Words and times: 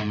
Hello, 0.00 0.08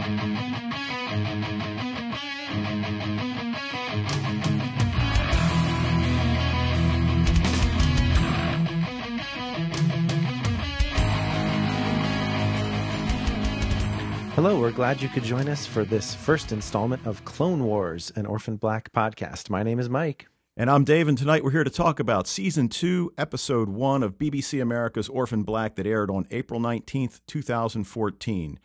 we're 14.60 14.70
glad 14.70 15.02
you 15.02 15.10
could 15.10 15.24
join 15.24 15.50
us 15.50 15.66
for 15.66 15.84
this 15.84 16.14
first 16.14 16.52
installment 16.52 17.08
of 17.08 17.26
Clone 17.26 17.64
Wars, 17.64 18.12
an 18.16 18.28
Orphan 18.28 18.58
Black 18.58 18.92
podcast. 18.92 19.50
My 19.50 19.64
name 19.64 19.80
is 19.80 19.90
Mike. 19.90 20.28
And 20.56 20.70
I'm 20.70 20.84
Dave, 20.84 21.08
and 21.08 21.18
tonight 21.18 21.44
we're 21.44 21.50
here 21.50 21.64
to 21.64 21.70
talk 21.72 22.00
about 22.00 22.28
Season 22.28 22.70
2, 22.70 23.14
Episode 23.18 23.70
1 23.70 24.04
of 24.04 24.20
BBC 24.20 24.62
America's 24.62 25.10
Orphan 25.10 25.42
Black 25.42 25.74
that 25.78 25.88
aired 25.88 26.12
on 26.12 26.28
April 26.30 26.60
19th, 26.60 27.22
2014. 27.26 28.60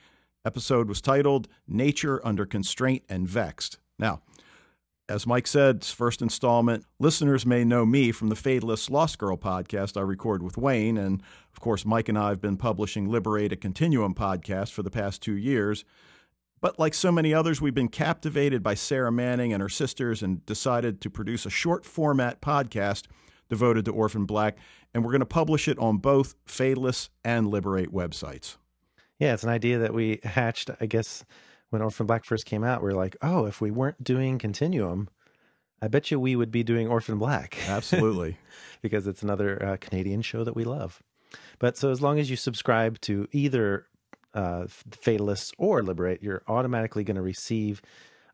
Episode 0.47 0.89
was 0.89 1.01
titled 1.01 1.49
Nature 1.67 2.21
Under 2.23 2.45
Constraint 2.45 3.03
and 3.09 3.27
Vexed. 3.27 3.79
Now, 3.99 4.21
as 5.09 5.27
Mike 5.27 5.47
said, 5.47 5.83
first 5.85 6.21
installment, 6.21 6.85
listeners 6.99 7.47
may 7.47 7.65
know 7.65 7.87
me 7.87 8.13
from 8.13 8.29
the 8.29 8.35
Fadeless 8.35 8.91
Lost 8.91 9.19
Girl 9.19 9.39
podcast 9.39 9.97
I 9.97 10.03
record 10.03 10.43
with 10.43 10.59
Wayne. 10.59 10.99
And 10.99 11.23
of 11.53 11.61
course, 11.61 11.87
Mike 11.87 12.11
and 12.11 12.19
I 12.19 12.29
have 12.29 12.43
been 12.43 12.59
publishing 12.59 13.09
Liber8 13.09 13.53
a 13.53 13.57
Continuum 13.57 14.15
podcast 14.15 14.71
for 14.73 14.83
the 14.83 14.91
past 14.91 15.23
two 15.23 15.37
years. 15.37 15.85
But 16.61 16.79
like 16.79 16.93
so 16.93 17.11
many 17.11 17.33
others, 17.33 17.63
we've 17.63 17.75
been 17.75 17.89
captivated 17.89 18.63
by 18.63 18.75
Sarah 18.75 19.13
Manning 19.13 19.53
and 19.53 19.63
her 19.63 19.69
sisters 19.71 20.23
and 20.23 20.45
decided 20.45 21.01
to 21.03 21.11
produce 21.11 21.47
a 21.47 21.51
short 21.51 21.87
format 21.87 22.43
podcast 22.43 23.05
devoted 23.49 23.87
to 23.87 23.93
Orphan 23.93 24.27
Black. 24.27 24.59
And 24.93 25.05
we're 25.05 25.13
going 25.13 25.21
to 25.21 25.27
publish 25.27 25.69
it 25.69 25.79
on 25.79 25.99
both 25.99 26.35
Fadeless 26.47 27.09
and 27.25 27.47
Liber8 27.47 27.89
websites. 27.89 28.57
Yeah, 29.19 29.35
it's 29.35 29.45
an 29.45 29.51
idea 29.51 29.79
that 29.79 29.95
we 29.95 30.21
hatched, 30.25 30.71
I 30.81 30.87
guess, 30.87 31.25
when 31.71 31.83
Orphan 31.83 32.07
Black 32.07 32.25
first 32.25 32.47
came 32.47 32.65
out, 32.65 32.83
we 32.83 32.91
are 32.91 32.95
like, 32.95 33.17
oh, 33.23 33.47
if 33.47 33.61
we 33.61 33.71
weren't 33.71 34.03
doing 34.03 34.39
Continuum, 34.39 35.09
I 35.81 35.89
bet 35.89 36.11
you 36.11 36.19
we 36.19 36.37
would 36.37 36.51
be 36.51 36.63
doing 36.63 36.89
Orphan 36.89 37.19
Black. 37.19 37.57
Absolutely. 37.69 38.39
because 38.83 39.07
it's 39.07 39.23
another 39.23 39.63
uh, 39.63 39.77
Canadian 39.81 40.23
show 40.23 40.45
that 40.45 40.57
we 40.57 40.65
love. 40.65 41.03
But 41.59 41.77
so 41.77 41.91
as 41.91 42.01
long 42.01 42.19
as 42.19 42.31
you 42.31 42.37
subscribe 42.37 43.01
to 43.03 43.29
either 43.33 43.87
uh, 44.35 44.67
Fatalists 44.69 45.53
or 45.59 45.83
Liber8, 45.83 46.23
you're 46.23 46.43
automatically 46.49 47.05
going 47.05 47.17
to 47.17 47.23
receive 47.23 47.83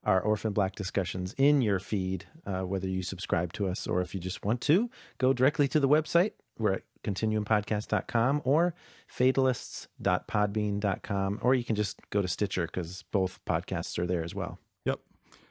our 0.05 0.21
Orphan 0.21 0.53
Black 0.53 0.75
discussions 0.75 1.35
in 1.37 1.61
your 1.61 1.79
feed, 1.79 2.27
uh, 2.47 2.63
whether 2.63 2.89
you 2.89 3.03
subscribe 3.03 3.53
to 3.55 3.69
us 3.69 3.87
or 3.87 4.01
if 4.01 4.15
you 4.15 4.21
just 4.21 4.45
want 4.45 4.61
to, 4.63 4.91
go 5.19 5.33
directly 5.33 5.69
to 5.69 5.81
the 5.81 5.89
website. 5.89 6.33
We're 6.61 6.75
at 6.75 6.83
continuumpodcast.com 7.03 8.43
or 8.45 8.75
fatalists.podbean.com, 9.09 11.39
or 11.43 11.55
you 11.55 11.65
can 11.65 11.75
just 11.75 11.99
go 12.11 12.21
to 12.21 12.29
Stitcher 12.29 12.67
because 12.67 13.03
both 13.11 13.41
podcasts 13.47 13.99
are 13.99 14.07
there 14.07 14.23
as 14.23 14.35
well. 14.35 14.59
Yep. 14.85 15.01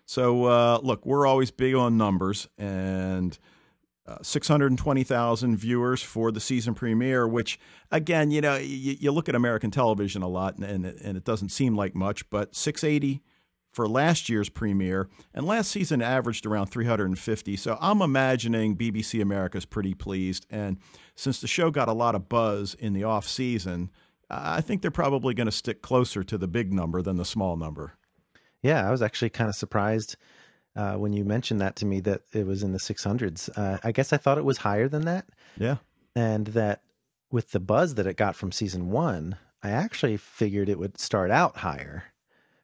So, 0.05 0.45
uh, 0.45 0.77
look, 0.81 1.03
we're 1.05 1.25
always 1.25 1.52
big 1.52 1.75
on 1.75 1.97
numbers 1.97 2.47
and. 2.57 3.37
Uh, 4.07 4.17
620,000 4.23 5.55
viewers 5.55 6.02
for 6.02 6.31
the 6.31 6.39
season 6.39 6.73
premiere, 6.73 7.27
which, 7.27 7.59
again, 7.91 8.31
you 8.31 8.41
know, 8.41 8.55
you, 8.55 8.95
you 8.99 9.11
look 9.11 9.30
at 9.30 9.35
American 9.35 9.69
television 9.69 10.23
a 10.23 10.27
lot 10.27 10.55
and, 10.55 10.65
and, 10.65 10.85
and 10.99 11.15
it 11.15 11.23
doesn't 11.23 11.49
seem 11.49 11.75
like 11.75 11.93
much, 11.93 12.27
but 12.31 12.55
680 12.55 13.21
for 13.80 13.88
last 13.88 14.27
year's 14.27 14.49
premiere, 14.49 15.08
and 15.33 15.45
last 15.45 15.72
season 15.72 16.02
averaged 16.02 16.45
around 16.45 16.66
350. 16.66 17.55
So 17.55 17.77
I'm 17.80 18.02
imagining 18.02 18.75
BBC 18.75 19.21
America 19.21 19.58
is 19.58 19.63
pretty 19.63 19.94
pleased. 19.94 20.45
And 20.49 20.80
since 21.16 21.39
the 21.39 21.47
show 21.47 21.71
got 21.71 21.88
a 21.88 21.94
lot 21.94 22.13
of 22.13 22.27
buzz 22.27 22.73
in 22.73 22.91
the 22.91 23.05
off 23.05 23.25
season, 23.25 23.89
I 24.30 24.59
think 24.59 24.81
they're 24.81 24.91
probably 24.91 25.33
going 25.33 25.45
to 25.45 25.52
stick 25.53 25.81
closer 25.81 26.25
to 26.25 26.38
the 26.38 26.45
big 26.45 26.73
number 26.73 27.02
than 27.02 27.16
the 27.16 27.23
small 27.23 27.55
number. 27.55 27.94
Yeah, 28.61 28.86
I 28.86 28.91
was 28.91 29.02
actually 29.02 29.30
kind 29.30 29.47
of 29.47 29.55
surprised 29.55 30.17
uh, 30.75 30.95
when 30.95 31.14
you 31.14 31.23
mentioned 31.23 31.61
that 31.61 31.77
to 31.77 31.86
me 31.86 32.02
that 32.02 32.23
it 32.33 32.45
was 32.45 32.64
in 32.64 32.73
the 32.73 32.80
600s. 32.80 33.49
Uh, 33.58 33.77
I 33.81 33.93
guess 33.93 34.11
I 34.11 34.17
thought 34.17 34.38
it 34.38 34.43
was 34.43 34.58
higher 34.58 34.89
than 34.89 35.05
that. 35.05 35.25
Yeah. 35.58 35.77
And 36.17 36.48
that 36.48 36.81
with 37.31 37.52
the 37.52 37.61
buzz 37.61 37.95
that 37.95 38.08
it 38.08 38.17
got 38.17 38.36
from 38.36 38.52
season 38.52 38.89
one, 38.89 39.37
I 39.64 39.70
actually 39.70 40.17
figured 40.17 40.67
it 40.67 40.80
would 40.80 40.99
start 40.99 41.31
out 41.31 41.55
higher 41.55 42.11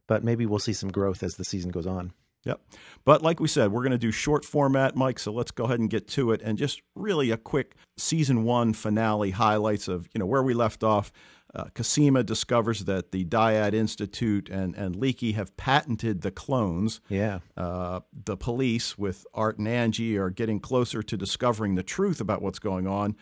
but 0.07 0.23
maybe 0.23 0.45
we'll 0.45 0.59
see 0.59 0.73
some 0.73 0.91
growth 0.91 1.23
as 1.23 1.35
the 1.35 1.45
season 1.45 1.71
goes 1.71 1.87
on. 1.87 2.13
Yep. 2.45 2.61
But 3.05 3.21
like 3.23 3.39
we 3.39 3.47
said, 3.47 3.71
we're 3.71 3.81
going 3.81 3.91
to 3.91 3.97
do 3.97 4.11
short 4.11 4.45
format, 4.45 4.95
Mike. 4.95 5.17
So 5.17 5.31
let's 5.31 5.51
go 5.51 5.65
ahead 5.65 5.79
and 5.79 5.89
get 5.89 6.07
to 6.09 6.31
it. 6.31 6.41
And 6.43 6.57
just 6.57 6.81
really 6.95 7.31
a 7.31 7.37
quick 7.37 7.75
season 7.97 8.43
one 8.43 8.73
finale 8.73 9.31
highlights 9.31 9.87
of 9.87 10.07
you 10.13 10.19
know 10.19 10.27
where 10.27 10.43
we 10.43 10.53
left 10.53 10.83
off. 10.83 11.11
Uh, 11.55 11.69
Cosima 11.73 12.21
discovers 12.21 12.83
that 12.83 13.13
the 13.13 13.23
Dyad 13.23 13.73
Institute 13.73 14.49
and, 14.49 14.75
and 14.75 14.95
Leekie 14.95 15.35
have 15.35 15.55
patented 15.55 16.21
the 16.21 16.31
clones. 16.31 16.99
Yeah. 17.07 17.39
Uh, 17.55 18.01
the 18.25 18.35
police, 18.35 18.97
with 18.97 19.25
Art 19.33 19.57
and 19.57 19.67
Angie, 19.67 20.17
are 20.17 20.29
getting 20.29 20.59
closer 20.59 21.01
to 21.01 21.15
discovering 21.15 21.75
the 21.75 21.83
truth 21.83 22.19
about 22.19 22.41
what's 22.41 22.59
going 22.59 22.87
on. 22.87 23.15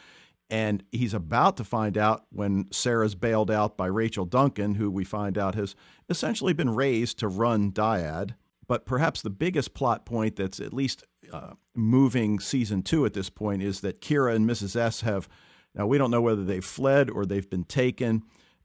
And 0.53 0.84
he's 0.91 1.16
about 1.16 1.58
to 1.58 1.64
find 1.64 1.97
out 1.97 2.28
when 2.31 2.68
Sarah's 2.72 3.16
bailed 3.16 3.50
out 3.50 3.75
by 3.75 3.88
Rachel 3.88 4.24
Duncan, 4.24 4.75
who 4.75 4.91
we 4.91 5.03
find 5.03 5.36
out 5.36 5.56
has 5.56 5.75
essentially 6.09 6.53
been 6.53 6.75
raised 6.75 7.18
to 7.19 7.28
run 7.28 7.72
Dyad. 7.72 8.36
But 8.68 8.86
perhaps 8.86 9.24
the 9.24 9.31
biggest 9.31 9.74
plot 9.74 10.06
point 10.06 10.36
that's 10.36 10.59
at 10.59 10.72
least 10.72 11.06
uh, 11.31 11.53
moving 11.74 12.40
season 12.40 12.84
two 12.84 13.03
at 13.03 13.13
this 13.13 13.31
point 13.31 13.63
is 13.63 13.81
that 13.81 14.00
Kira 14.00 14.36
and 14.36 14.47
Mrs. 14.47 14.75
S 14.75 15.02
have 15.02 15.28
now 15.74 15.88
we 15.88 15.97
don't 15.97 16.12
know 16.12 16.22
whether 16.22 16.44
they've 16.44 16.63
fled 16.63 17.09
or 17.09 17.25
they've 17.25 17.50
been 17.50 17.63
taken. 17.63 18.22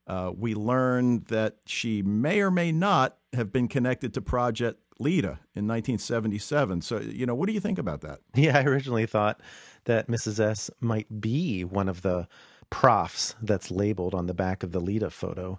Uh, 0.06 0.30
we 0.36 0.54
learn 0.54 1.20
that 1.28 1.56
she 1.64 2.02
may 2.02 2.40
or 2.40 2.50
may 2.50 2.70
not 2.70 3.16
have 3.32 3.50
been 3.50 3.66
connected 3.66 4.12
to 4.12 4.20
Project 4.20 4.78
Leda 4.98 5.38
in 5.54 5.66
1977. 5.66 6.82
So, 6.82 7.00
you 7.00 7.26
know, 7.26 7.34
what 7.34 7.46
do 7.46 7.52
you 7.52 7.60
think 7.60 7.78
about 7.78 8.00
that? 8.02 8.20
Yeah, 8.34 8.58
I 8.58 8.64
originally 8.64 9.06
thought 9.06 9.40
that 9.84 10.08
Mrs. 10.08 10.40
S 10.40 10.70
might 10.80 11.20
be 11.20 11.64
one 11.64 11.88
of 11.88 12.02
the 12.02 12.28
profs 12.70 13.34
that's 13.42 13.70
labeled 13.70 14.14
on 14.14 14.26
the 14.26 14.34
back 14.34 14.62
of 14.62 14.72
the 14.72 14.80
Leda 14.80 15.10
photo, 15.10 15.58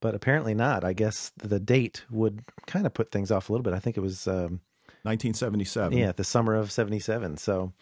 but 0.00 0.14
apparently 0.14 0.54
not. 0.54 0.84
I 0.84 0.92
guess 0.92 1.32
the 1.36 1.60
date 1.60 2.04
would 2.10 2.42
kind 2.66 2.86
of 2.86 2.94
put 2.94 3.10
things 3.10 3.30
off 3.30 3.48
a 3.48 3.52
little 3.52 3.62
bit. 3.62 3.74
I 3.74 3.78
think 3.78 3.96
it 3.96 4.00
was 4.00 4.26
um, 4.26 4.60
1977. 5.02 5.96
Yeah, 5.96 6.12
the 6.12 6.24
summer 6.24 6.54
of 6.54 6.70
77. 6.70 7.36
So 7.38 7.72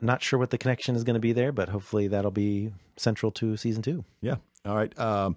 not 0.00 0.22
sure 0.22 0.38
what 0.38 0.50
the 0.50 0.58
connection 0.58 0.94
is 0.94 1.04
going 1.04 1.14
to 1.14 1.20
be 1.20 1.32
there, 1.32 1.52
but 1.52 1.68
hopefully 1.68 2.08
that'll 2.08 2.30
be 2.30 2.72
central 2.96 3.32
to 3.32 3.56
season 3.56 3.82
two. 3.82 4.04
Yeah. 4.20 4.36
All 4.64 4.76
right. 4.76 4.96
Um, 4.98 5.36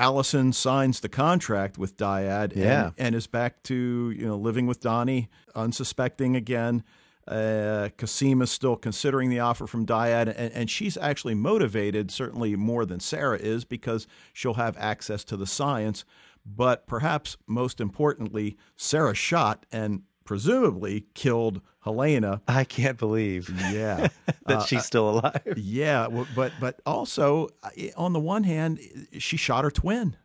Alison 0.00 0.54
signs 0.54 1.00
the 1.00 1.10
contract 1.10 1.76
with 1.76 1.98
Dyad 1.98 2.56
yeah. 2.56 2.86
and, 2.86 2.94
and, 2.96 3.14
is 3.14 3.26
back 3.26 3.62
to 3.64 4.10
you 4.16 4.26
know 4.26 4.36
living 4.36 4.66
with 4.66 4.80
Donnie, 4.80 5.28
unsuspecting 5.54 6.34
again. 6.34 6.82
Uh, 7.28 7.90
Cosima 7.98 8.44
is 8.44 8.50
still 8.50 8.76
considering 8.76 9.28
the 9.28 9.40
offer 9.40 9.66
from 9.66 9.84
Dyad, 9.84 10.32
and, 10.34 10.52
and, 10.52 10.70
she's 10.70 10.96
actually 10.96 11.34
motivated, 11.34 12.10
certainly 12.10 12.56
more 12.56 12.86
than 12.86 12.98
Sarah 12.98 13.38
is, 13.38 13.64
because 13.64 14.06
she'll 14.32 14.54
have 14.54 14.76
access 14.78 15.22
to 15.24 15.36
the 15.36 15.46
science. 15.46 16.06
But 16.46 16.86
perhaps 16.86 17.36
most 17.46 17.78
importantly, 17.78 18.56
Sarah 18.76 19.14
shot 19.14 19.66
and 19.70 20.02
presumably 20.24 21.06
killed 21.14 21.60
Helena. 21.82 22.42
I 22.46 22.64
can't 22.64 22.98
believe, 22.98 23.48
yeah, 23.72 24.08
that 24.46 24.58
uh, 24.58 24.64
she's 24.64 24.84
still 24.84 25.10
alive. 25.10 25.54
Yeah, 25.56 26.08
but 26.34 26.52
but 26.60 26.80
also 26.84 27.48
uh, 27.62 27.70
on 27.96 28.12
the 28.12 28.20
one 28.20 28.44
hand, 28.44 28.80
she 29.18 29.36
shot 29.36 29.64
her 29.64 29.70
twin. 29.70 30.16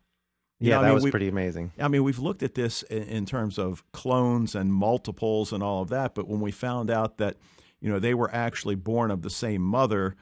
You 0.59 0.69
yeah, 0.69 0.75
know, 0.75 0.81
that 0.81 0.87
I 0.87 0.95
mean, 0.95 1.03
was 1.03 1.11
pretty 1.11 1.27
amazing. 1.27 1.73
I 1.77 1.89
mean, 1.89 2.03
we've 2.03 2.19
looked 2.19 2.41
at 2.41 2.55
this 2.55 2.81
in, 2.83 3.03
in, 3.03 3.25
terms 3.25 3.59
of 3.59 3.83
clones 3.91 4.55
and 4.55 4.73
multiples 4.73 5.51
and 5.51 5.61
all 5.61 5.81
of 5.81 5.89
that, 5.89 6.15
but 6.15 6.29
when 6.29 6.39
we 6.39 6.51
found 6.51 6.89
out 6.89 7.17
that, 7.17 7.35
you 7.81 7.89
know, 7.89 7.99
they 7.99 8.13
were 8.13 8.33
actually 8.33 8.75
born 8.75 9.11
of 9.11 9.21
the 9.21 9.29
same 9.29 9.61
mother, 9.61 10.15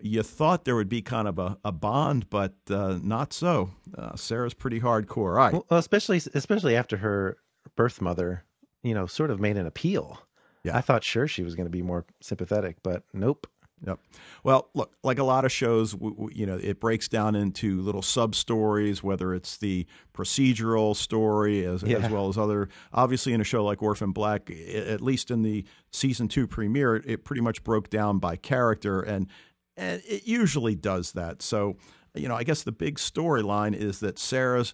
you 0.00 0.22
thought 0.22 0.64
there 0.64 0.76
would 0.76 0.88
be 0.88 1.02
kind 1.02 1.26
of 1.26 1.40
a, 1.40 1.58
a 1.64 1.72
bond, 1.72 2.30
but 2.30 2.54
uh, 2.70 2.98
not 3.02 3.32
so. 3.32 3.70
Uh, 3.96 4.14
Sarah's 4.14 4.54
pretty 4.54 4.80
hardcore, 4.80 5.34
right? 5.34 5.52
Well, 5.52 5.64
especially 5.70 6.20
especially 6.34 6.76
after 6.76 6.98
her 6.98 7.38
birth 7.76 8.00
mother, 8.00 8.44
you 8.84 8.94
know, 8.94 9.06
sort 9.06 9.32
of 9.32 9.40
made 9.40 9.56
an 9.56 9.66
appeal. 9.66 10.20
Yeah. 10.62 10.76
I 10.76 10.80
thought 10.80 11.02
sure 11.02 11.26
she 11.26 11.42
was 11.42 11.56
going 11.56 11.66
to 11.66 11.70
be 11.70 11.82
more 11.82 12.04
sympathetic, 12.20 12.76
but 12.82 13.02
nope. 13.12 13.48
Yep. 13.86 13.98
Well, 14.44 14.70
look, 14.74 14.94
like 15.02 15.18
a 15.18 15.24
lot 15.24 15.44
of 15.44 15.52
shows, 15.52 15.94
you 16.32 16.46
know, 16.46 16.58
it 16.62 16.80
breaks 16.80 17.06
down 17.08 17.34
into 17.34 17.82
little 17.82 18.02
sub 18.02 18.34
stories, 18.34 19.02
whether 19.02 19.34
it's 19.34 19.58
the 19.58 19.86
procedural 20.14 20.96
story 20.96 21.66
as, 21.66 21.82
yeah. 21.82 21.98
as 21.98 22.10
well 22.10 22.28
as 22.28 22.38
other. 22.38 22.68
Obviously, 22.92 23.34
in 23.34 23.40
a 23.40 23.44
show 23.44 23.64
like 23.64 23.82
Orphan 23.82 24.12
Black, 24.12 24.50
at 24.50 25.02
least 25.02 25.30
in 25.30 25.42
the 25.42 25.64
season 25.90 26.28
two 26.28 26.46
premiere, 26.46 26.96
it 26.96 27.24
pretty 27.24 27.42
much 27.42 27.62
broke 27.62 27.90
down 27.90 28.18
by 28.18 28.36
character, 28.36 29.00
and 29.00 29.28
and 29.76 30.00
it 30.06 30.26
usually 30.26 30.76
does 30.76 31.12
that. 31.12 31.42
So, 31.42 31.76
you 32.14 32.28
know, 32.28 32.36
I 32.36 32.44
guess 32.44 32.62
the 32.62 32.72
big 32.72 32.96
storyline 32.96 33.74
is 33.74 34.00
that 34.00 34.18
Sarah's 34.18 34.72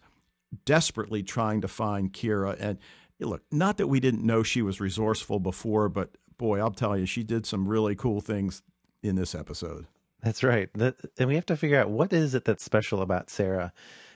desperately 0.65 1.23
trying 1.23 1.63
to 1.63 1.69
find 1.69 2.13
Kira, 2.13 2.57
and 2.61 2.79
look, 3.27 3.43
not 3.51 3.77
that 3.79 3.87
we 3.89 4.01
didn't 4.01 4.25
know 4.25 4.43
she 4.43 4.63
was 4.63 4.81
resourceful 4.81 5.41
before, 5.41 5.89
but 5.89 6.11
boy, 6.39 6.59
I'll 6.61 6.71
tell 6.71 6.97
you, 6.99 7.07
she 7.07 7.23
did 7.23 7.47
some 7.47 7.69
really 7.69 7.95
cool 7.95 8.21
things 8.21 8.63
in 9.03 9.17
this 9.17 9.35
episode. 9.35 9.87
That's 10.23 10.43
right. 10.43 10.69
That, 10.75 10.97
and 11.19 11.29
we 11.29 11.35
have 11.35 11.47
to 11.47 11.57
figure 11.57 11.81
out 11.81 11.91
what 11.91 12.13
is 12.13 12.35
it 12.35 12.45
that's 12.45 12.65
special 12.65 13.01
about 13.03 13.31
Sarah 13.31 13.73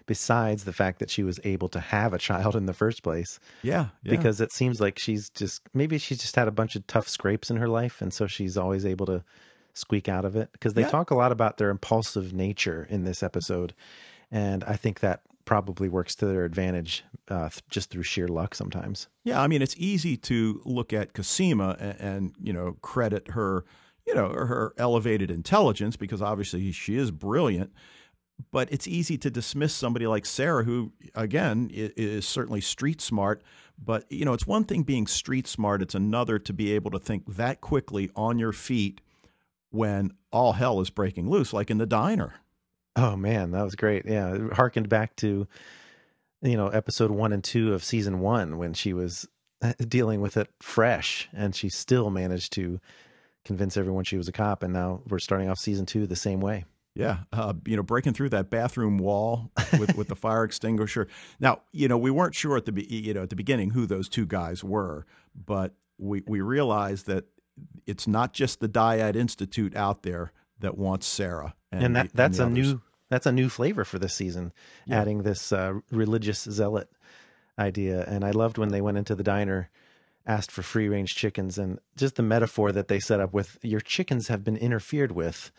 besides 0.07 0.65
the 0.65 0.73
fact 0.73 0.99
that 0.99 1.09
she 1.09 1.23
was 1.23 1.41
able 1.45 1.69
to 1.71 1.81
have 1.81 2.13
a 2.13 2.19
child 2.19 2.55
in 2.57 2.67
the 2.67 2.75
first 2.75 3.03
place. 3.03 3.41
Yeah, 3.63 3.87
yeah. 4.03 4.11
Because 4.11 4.41
it 4.41 4.53
seems 4.53 4.81
like 4.81 4.99
she's 4.99 5.31
just 5.31 5.63
maybe 5.73 5.97
she's 5.97 6.19
just 6.19 6.37
had 6.37 6.47
a 6.47 6.53
bunch 6.53 6.77
of 6.77 6.87
tough 6.87 7.09
scrapes 7.09 7.51
in 7.51 7.57
her 7.57 7.69
life, 7.69 8.03
and 8.03 8.13
so 8.13 8.27
she's 8.27 8.59
always 8.59 8.85
able 8.85 9.07
to 9.07 9.25
squeak 9.73 10.09
out 10.09 10.27
of 10.27 10.37
it. 10.37 10.51
Because 10.53 10.75
they 10.75 10.83
Yeah. 10.83 10.91
talk 10.91 11.11
a 11.11 11.15
lot 11.15 11.33
about 11.33 11.57
their 11.57 11.71
impulsive 11.71 12.35
nature 12.35 12.87
in 12.91 13.05
this 13.05 13.23
episode, 13.23 13.75
and 14.31 14.63
I 14.65 14.77
think 14.77 15.01
that 15.01 15.23
probably 15.45 15.89
works 15.89 16.15
to 16.17 16.27
their 16.27 16.45
advantage 16.45 17.05
uh, 17.29 17.49
just 17.69 17.91
through 17.91 18.03
sheer 18.03 18.29
luck 18.29 18.55
sometimes. 18.55 19.09
Yeah, 19.25 19.41
I 19.41 19.47
mean, 19.47 19.63
it's 19.63 19.75
easy 19.79 20.17
to 20.19 20.61
look 20.65 20.93
at 20.93 21.13
Cosima 21.15 21.77
and, 21.79 22.01
and 22.01 22.35
you 22.43 22.53
know 22.53 22.77
credit 22.83 23.31
her, 23.33 23.65
you 24.07 24.15
know, 24.15 24.29
her 24.29 24.73
elevated 24.79 25.31
intelligence 25.31 25.97
because 25.97 26.21
obviously 26.23 26.71
she 26.73 26.97
is 26.97 27.11
brilliant. 27.11 27.73
But 28.51 28.73
it's 28.73 28.89
easy 28.89 29.17
to 29.19 29.31
dismiss 29.31 29.73
somebody 29.73 30.09
like 30.09 30.27
Sarah, 30.27 30.65
who 30.65 30.93
again 31.15 31.71
i- 31.73 31.93
is 31.97 32.27
certainly 32.27 32.61
street 32.61 33.01
smart. 33.01 33.43
But 33.79 34.11
you 34.11 34.25
know, 34.25 34.33
it's 34.33 34.47
one 34.47 34.65
thing 34.65 34.83
being 34.83 35.07
street 35.07 35.47
smart; 35.47 35.83
it's 35.83 35.95
another 35.95 36.39
to 36.41 36.53
be 36.53 36.73
able 36.73 36.91
to 36.91 36.99
think 36.99 37.37
that 37.37 37.61
quickly 37.61 38.11
on 38.17 38.39
your 38.41 38.53
feet 38.53 39.01
when 39.71 40.13
all 40.33 40.55
hell 40.55 40.81
is 40.81 40.91
breaking 40.91 41.29
loose, 41.31 41.53
like 41.53 41.71
in 41.71 41.79
the 41.79 41.87
diner. 41.87 42.35
Oh 42.97 43.17
man, 43.17 43.51
that 43.53 43.65
was 43.65 43.75
great. 43.75 44.07
Yeah, 44.07 44.35
it 44.35 44.53
harkened 44.53 44.89
back 44.89 45.17
to 45.17 45.47
you 46.43 46.57
know 46.57 46.69
episode 46.69 47.11
one 47.11 47.33
and 47.33 47.43
two 47.43 47.75
of 47.75 47.83
season 47.83 48.21
one 48.21 48.59
when 48.59 48.75
she 48.75 48.93
was 48.93 49.29
uh, 49.63 49.73
dealing 49.89 50.21
with 50.21 50.37
it 50.37 50.51
fresh, 50.61 51.29
and 51.33 51.55
she 51.55 51.69
still 51.69 52.11
managed 52.11 52.53
to 52.55 52.81
convince 53.45 53.77
everyone 53.77 54.05
she 54.05 54.17
was 54.17 54.29
a 54.29 54.33
cop. 54.33 54.63
And 54.63 54.73
now 54.73 55.03
we're 55.09 55.19
starting 55.19 55.49
off 55.49 55.59
season 55.59 55.87
two 55.87 56.07
the 56.07 56.17
same 56.17 56.41
way. 56.41 56.65
Yeah, 56.95 57.19
uh, 57.33 57.55
you 57.67 57.77
know, 57.77 57.83
breaking 57.83 58.13
through 58.13 58.29
that 58.29 58.51
bathroom 58.51 58.99
wall 58.99 59.51
with, 59.79 59.97
with 59.97 60.07
the 60.07 60.15
fire 60.15 60.45
extinguisher. 60.45 61.09
Now, 61.41 61.63
you 61.73 61.89
know, 61.89 61.99
we 61.99 62.13
weren't 62.13 62.37
sure 62.37 62.57
at 62.57 62.67
the 62.67 62.73
be- 62.73 62.85
you 62.85 63.15
know 63.15 63.25
at 63.25 63.31
the 63.31 63.37
beginning 63.37 63.71
who 63.71 63.87
those 63.87 64.09
two 64.09 64.27
guys 64.27 64.63
were, 64.63 65.05
but 65.35 65.75
we 65.99 66.23
we 66.27 66.41
realized 66.41 67.07
that 67.07 67.25
it's 67.87 68.07
not 68.07 68.33
just 68.33 68.61
the 68.61 68.69
Dyad 68.69 69.17
Institute 69.17 69.75
out 69.75 70.03
there 70.03 70.33
that 70.61 70.77
wants 70.79 71.07
Sarah, 71.07 71.55
And, 71.73 71.97
that 71.97 72.11
the- 72.11 72.17
that's 72.17 72.37
the 72.39 72.45
a 72.45 72.47
others. 72.47 72.55
new 72.73 72.81
that's 73.11 73.27
a 73.27 73.33
new 73.33 73.49
flavor 73.49 73.85
for 73.85 73.99
this 73.99 74.15
season, 74.15 74.53
Yeah. 74.87 75.01
adding 75.01 75.23
this 75.23 75.53
uh, 75.53 75.75
religious 75.91 76.43
zealot 76.43 76.89
idea. 77.59 78.05
And 78.05 78.25
I 78.25 78.31
loved 78.31 78.59
when 78.59 78.71
they 78.71 78.81
went 78.81 78.99
into 78.99 79.15
the 79.15 79.23
diner. 79.23 79.71
Asked 80.27 80.51
for 80.51 80.63
free 80.63 80.89
range 80.89 81.15
chickens 81.15 81.59
and 81.59 81.79
just 81.97 82.17
the 82.17 82.23
metaphor 82.23 82.73
that 82.73 82.89
they 82.89 82.99
set 82.99 83.21
up 83.21 83.35
with 83.35 83.59
your 83.61 83.81
chickens 83.81 84.29
have 84.29 84.43
been 84.43 84.57
interfered 84.57 85.13
with. 85.13 85.53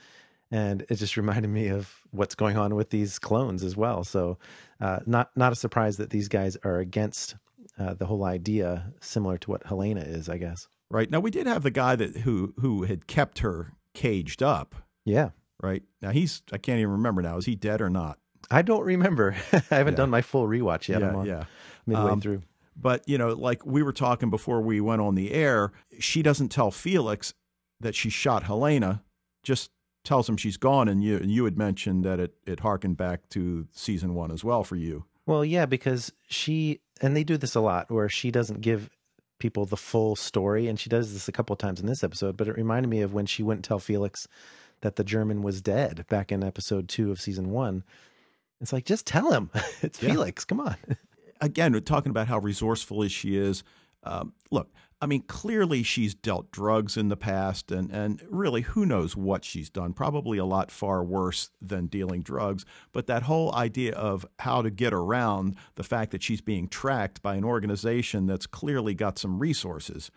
and 0.49 0.81
it 0.89 0.95
just 0.95 1.17
reminded 1.23 1.49
me 1.49 1.67
of 1.67 2.01
what's 2.09 2.33
going 2.33 2.57
on 2.57 2.73
with 2.73 2.89
these 2.89 3.19
clones 3.19 3.63
as 3.63 3.77
well. 3.77 4.03
So, 4.03 4.39
uh, 4.81 4.99
not 5.05 5.29
not 5.35 5.51
a 5.51 5.55
surprise 5.55 5.97
that 5.97 6.09
these 6.09 6.27
guys 6.29 6.57
are 6.63 6.79
against 6.79 7.35
uh, 7.77 7.93
the 7.93 8.07
whole 8.07 8.23
idea, 8.23 8.91
similar 9.01 9.37
to 9.37 9.51
what 9.51 9.65
Helena 9.67 10.01
is, 10.01 10.29
I 10.29 10.37
guess. 10.39 10.67
right 10.89 11.11
now. 11.11 11.19
We 11.19 11.29
did 11.29 11.45
have 11.45 11.61
the 11.61 11.69
guy 11.71 11.95
that 11.95 12.17
who 12.17 12.55
who 12.59 12.83
had 12.85 13.05
kept 13.05 13.39
her 13.39 13.71
caged 13.95 14.43
up. 14.43 14.75
Yeah, 15.05 15.29
Right 15.61 15.83
now, 16.01 16.09
he's 16.11 16.43
I 16.51 16.57
can't 16.57 16.79
even 16.79 16.91
remember 16.91 17.21
now. 17.21 17.37
Is 17.37 17.45
he 17.45 17.55
dead 17.55 17.81
or 17.81 17.89
not? 17.89 18.19
I 18.51 18.61
don't 18.61 18.83
remember. 18.83 19.35
I 19.53 19.61
haven't 19.69 19.93
Yeah. 19.93 19.97
done 19.97 20.09
my 20.11 20.21
full 20.21 20.47
rewatch 20.47 20.87
yet. 20.89 21.01
Yeah, 21.01 21.23
yeah. 21.23 21.43
midway 21.87 22.11
Um, 22.11 22.21
through. 22.21 22.41
But, 22.75 23.07
you 23.07 23.17
know, 23.17 23.29
like 23.29 23.65
we 23.65 23.81
were 23.81 23.93
talking 23.93 24.29
before 24.29 24.61
we 24.61 24.81
went 24.81 25.01
on 25.01 25.15
the 25.15 25.31
air, 25.31 25.71
she 25.97 26.21
doesn't 26.21 26.49
tell 26.49 26.71
Felix 26.71 27.33
that 27.79 27.95
she 27.95 28.09
shot 28.09 28.43
Helena, 28.43 29.01
just 29.43 29.71
tells 30.03 30.27
him 30.29 30.35
she's 30.37 30.57
gone. 30.57 30.87
And 30.89 31.01
you, 31.03 31.15
and 31.15 31.31
you 31.31 31.45
had 31.45 31.57
mentioned 31.57 32.03
that 32.03 32.19
it, 32.19 32.35
it 32.45 32.59
harkened 32.59 32.97
back 32.97 33.29
to 33.29 33.67
season 33.71 34.13
one 34.13 34.29
as 34.31 34.43
well 34.43 34.63
for 34.65 34.75
you. 34.75 35.05
Well, 35.25 35.43
yeah, 35.45 35.65
because 35.65 36.11
she 36.27 36.81
and 37.01 37.15
they 37.15 37.23
do 37.23 37.37
this 37.37 37.55
a 37.55 37.61
lot 37.61 37.89
where 37.89 38.09
she 38.09 38.29
doesn't 38.29 38.61
give 38.61 38.89
people 39.39 39.65
the 39.65 39.77
full 39.77 40.15
story, 40.15 40.67
and 40.67 40.79
she 40.79 40.89
does 40.89 41.13
this 41.13 41.27
a 41.27 41.31
couple 41.31 41.53
of 41.53 41.59
times 41.59 41.79
in 41.79 41.85
this 41.87 42.03
episode. 42.03 42.37
But 42.37 42.47
it 42.47 42.55
reminded 42.55 42.89
me 42.89 43.01
of 43.01 43.13
when 43.13 43.25
she 43.25 43.43
wouldn't 43.43 43.65
tell 43.65 43.79
Felix 43.79 44.27
that 44.81 44.95
the 44.95 45.03
German 45.03 45.41
was 45.41 45.61
dead 45.61 46.05
back 46.09 46.31
in 46.31 46.43
episode 46.43 46.87
two 46.89 47.11
of 47.11 47.19
season 47.19 47.51
one. 47.51 47.83
It's 48.61 48.71
like 48.73 48.85
just 48.85 49.05
tell 49.05 49.31
him 49.31 49.49
it's 49.81 50.01
Yeah. 50.01 50.11
Felix. 50.11 50.45
Come 50.45 50.59
on. 50.61 50.75
Again, 51.41 51.73
we're 51.73 51.81
talking 51.81 52.09
about 52.09 52.27
how 52.27 52.39
resourceful 52.39 53.07
she 53.09 53.35
is. 53.37 53.63
Um, 54.03 54.33
look, 54.51 54.71
I 55.05 55.07
mean, 55.07 55.21
clearly 55.27 55.83
she's 55.83 56.15
dealt 56.15 56.49
drugs 56.51 56.97
in 56.97 57.09
the 57.09 57.15
past, 57.15 57.71
and, 57.71 57.91
and 57.91 58.23
really, 58.27 58.61
who 58.61 58.87
knows 58.87 59.15
what 59.15 59.45
she's 59.45 59.69
done? 59.69 59.93
Probably 59.93 60.39
a 60.39 60.45
lot 60.45 60.71
far 60.71 61.03
worse 61.03 61.51
than 61.61 61.85
dealing 61.85 62.23
drugs. 62.23 62.65
But 62.91 63.05
that 63.05 63.21
whole 63.21 63.53
idea 63.53 63.93
of 63.93 64.25
how 64.39 64.63
to 64.63 64.71
get 64.71 64.93
around 64.93 65.57
the 65.75 65.83
fact 65.83 66.09
that 66.09 66.23
she's 66.23 66.41
being 66.41 66.67
tracked 66.67 67.21
by 67.21 67.35
an 67.35 67.43
organization 67.43 68.25
that's 68.25 68.47
clearly 68.47 68.95
got 68.95 69.19
some 69.19 69.37
resources 69.37 70.09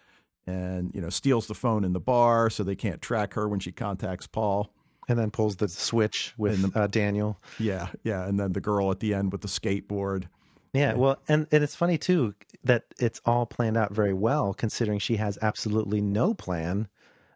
and, 0.47 0.91
you 0.95 1.03
know, 1.03 1.11
steals 1.11 1.49
the 1.49 1.55
phone 1.55 1.85
in 1.85 1.93
the 1.93 2.01
bar 2.01 2.49
so 2.49 2.65
they 2.65 2.75
can't 2.75 3.03
track 3.03 3.35
her 3.35 3.47
when 3.47 3.61
she 3.61 3.73
contacts 3.73 4.27
Paul. 4.27 4.73
and 5.11 5.19
then 5.19 5.31
pulls 5.31 5.57
the 5.57 5.69
switch 5.69 6.33
with 6.39 6.73
the- 6.73 6.81
uh, 6.81 6.87
Daniel. 6.87 7.39
Yeah, 7.59 7.89
yeah. 8.05 8.27
And 8.27 8.41
then 8.41 8.53
the 8.55 8.61
girl 8.63 8.91
at 8.91 9.01
the 9.01 9.13
end 9.13 9.33
with 9.33 9.43
the 9.43 9.49
skateboard. 9.49 10.29
Yeah, 10.73 10.95
well, 10.95 11.19
and, 11.29 11.47
and 11.51 11.65
it's 11.65 11.75
funny 11.75 11.99
too 11.99 12.35
that 12.65 12.85
it's 12.99 13.21
all 13.25 13.47
planned 13.47 13.77
out 13.77 13.93
very 13.93 14.13
well, 14.13 14.53
considering 14.53 14.99
she 14.99 15.17
has 15.17 15.39
absolutely 15.41 16.01
no 16.01 16.35
plan 16.35 16.89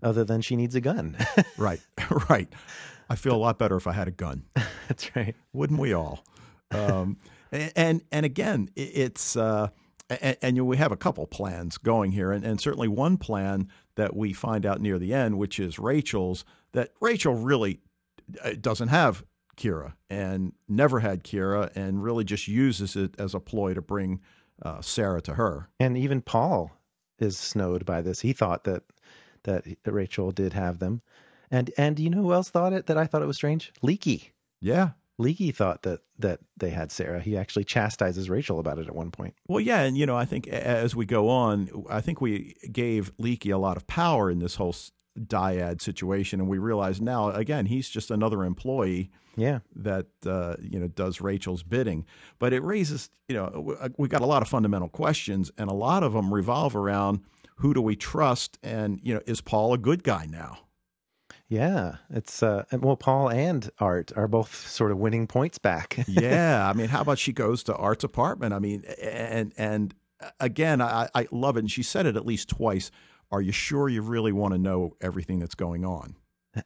other 0.02 0.25
than 0.25 0.40
she 0.40 0.56
needs 0.56 0.75
a 0.75 0.81
gun. 0.81 1.17
Right, 1.56 1.81
right. 2.31 2.52
I 3.08 3.14
feel 3.17 3.34
a 3.34 3.37
lot 3.37 3.58
better 3.58 3.76
if 3.76 3.87
I 3.87 3.93
had 3.93 4.08
a 4.08 4.12
gun. 4.12 4.44
That's 4.88 5.14
right. 5.14 5.37
wouldn't 5.52 5.79
we 5.79 5.93
all? 5.93 6.25
Um, 6.70 7.19
and 7.52 8.02
and 8.11 8.25
again, 8.26 8.70
it's 8.75 9.37
uh, 9.37 9.69
and, 10.08 10.37
and 10.43 10.67
we 10.67 10.76
have 10.78 10.93
a 10.93 10.96
couple 10.96 11.26
plans 11.26 11.78
going 11.78 12.12
here, 12.12 12.32
and, 12.32 12.44
and 12.44 12.61
certainly 12.61 12.88
one 12.88 13.17
plan 13.17 13.69
that 13.96 14.17
we 14.17 14.32
find 14.32 14.64
out 14.67 14.81
near 14.81 14.99
the 14.99 15.12
end, 15.12 15.38
which 15.38 15.61
is 15.61 15.78
Rachel's, 15.78 16.44
that 16.73 16.90
Rachel 17.00 17.35
really 17.35 17.81
uh, 18.43 18.52
doesn't 18.61 18.88
have 18.88 19.25
Kira 19.56 19.94
and 20.08 20.52
never 20.69 21.00
had 21.00 21.25
Kira, 21.25 21.70
and 21.75 22.02
really 22.02 22.25
just 22.25 22.49
uses 22.49 22.96
it 22.96 23.14
as 23.19 23.34
a 23.34 23.40
ploy 23.40 23.75
to 23.75 23.82
bring 23.82 24.20
uh, 24.62 24.81
Sarah 24.81 25.20
to 25.22 25.34
her. 25.34 25.69
And 25.78 25.96
even 25.96 26.22
Paul 26.22 26.72
is 27.19 27.38
snowed 27.38 27.84
by 27.84 28.02
this. 28.02 28.20
He 28.20 28.32
thought 28.32 28.64
that 28.64 28.84
that 29.44 29.64
Rachel 29.84 30.31
did 30.31 30.52
have 30.52 30.78
them, 30.78 31.02
and 31.50 31.70
and 31.76 31.99
you 31.99 32.10
know 32.10 32.22
who 32.22 32.32
else 32.32 32.50
thought 32.50 32.72
it? 32.72 32.87
That 32.87 32.99
I 32.99 33.06
thought 33.06 33.22
it 33.22 33.26
was 33.26 33.37
strange. 33.37 33.72
Leekie. 33.82 34.31
Yeah. 34.60 34.90
Leekie 35.20 35.54
thought 35.54 35.82
that 35.82 36.00
that 36.19 36.40
they 36.56 36.70
had 36.70 36.90
Sarah. 36.90 37.20
He 37.20 37.37
actually 37.37 37.64
chastises 37.64 38.31
Rachel 38.31 38.58
about 38.58 38.78
it 38.78 38.87
at 38.87 38.94
one 38.94 39.10
point. 39.10 39.34
Well, 39.46 39.60
yeah, 39.60 39.82
and 39.82 39.96
you 39.96 40.06
know, 40.06 40.16
I 40.16 40.25
think 40.25 40.49
as 40.49 40.97
we 40.97 41.04
go 41.04 41.28
on, 41.28 41.68
I 41.90 42.00
think 42.00 42.21
we 42.21 42.56
gave 42.71 43.16
Leekie 43.18 43.52
a 43.52 43.59
lot 43.59 43.76
of 43.76 43.87
power 43.87 44.30
in 44.30 44.38
this 44.38 44.56
whole 44.56 44.75
dyad 45.19 45.81
situation, 45.81 46.40
and 46.40 46.49
we 46.49 46.59
realize 46.59 47.00
now, 47.00 47.31
again, 47.31 47.66
he's 47.66 47.88
just 47.88 48.11
another 48.11 48.45
employee 48.45 49.11
Yeah, 49.37 49.61
that 49.76 50.07
uh, 50.26 50.57
you 50.61 50.78
know 50.78 50.88
does 50.88 51.21
Rachel's 51.21 51.62
bidding. 51.62 52.07
But 52.38 52.52
it 52.52 52.62
raises, 52.62 53.11
you 53.28 53.37
know, 53.37 53.76
uh, 53.81 53.88
we 53.99 54.09
got 54.09 54.23
a 54.23 54.26
lot 54.26 54.42
of 54.42 54.49
fundamental 54.49 54.88
questions, 54.88 55.50
and 55.59 55.71
a 55.71 55.75
lot 55.75 56.02
of 56.02 56.12
them 56.12 56.33
revolve 56.33 56.76
around 56.76 57.21
who 57.57 57.75
do 57.75 57.83
we 57.83 57.97
trust, 57.97 58.59
and 58.62 59.00
you 59.02 59.14
know, 59.14 59.21
is 59.26 59.40
Paul 59.40 59.75
a 59.75 59.78
good 59.78 60.02
guy 60.02 60.26
now? 60.26 60.59
yeah. 61.52 61.97
It's 62.09 62.42
uh, 62.42 62.64
and, 62.71 62.83
well, 62.83 62.97
Paul 62.97 63.28
and 63.28 63.69
Art 63.78 64.11
are 64.16 64.26
both 64.26 64.66
sort 64.66 64.90
of 64.90 64.97
winning 64.97 65.26
points 65.26 65.59
back. 65.59 66.02
yeah, 66.09 66.66
I 66.69 66.73
mean, 66.73 66.88
how 66.88 67.02
about 67.02 67.19
she 67.19 67.33
goes 67.33 67.62
to 67.64 67.76
Art's 67.76 68.04
apartment? 68.04 68.54
I 68.54 68.59
mean, 68.59 68.85
and 69.02 69.52
and 69.59 69.95
uh, 70.21 70.31
again, 70.40 70.81
I, 70.81 71.09
I 71.14 71.28
love 71.31 71.57
it, 71.57 71.61
and 71.61 71.71
she 71.71 71.83
said 71.83 72.07
it 72.07 72.16
at 72.16 72.25
least 72.25 72.49
twice. 72.49 72.90
Are 73.33 73.41
you 73.41 73.53
sure 73.53 73.89
you 73.89 74.03
really 74.03 74.33
want 74.33 74.53
to 74.55 74.59
know 74.59 74.97
everything 75.01 75.39
that's 75.41 75.55
going 75.55 75.85
on? 75.85 76.17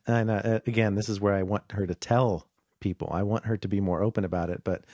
And 0.07 0.31
uh, 0.31 0.61
again, 0.67 0.97
this 0.97 1.09
is 1.09 1.21
where 1.21 1.35
I 1.35 1.45
want 1.45 1.73
her 1.73 1.87
to 1.87 1.95
tell 1.95 2.49
people. 2.81 3.09
I 3.13 3.23
want 3.23 3.47
her 3.47 3.57
to 3.57 3.69
be 3.69 3.81
more 3.81 4.03
open 4.03 4.25
about 4.25 4.51
it, 4.51 4.63
but 4.65 4.85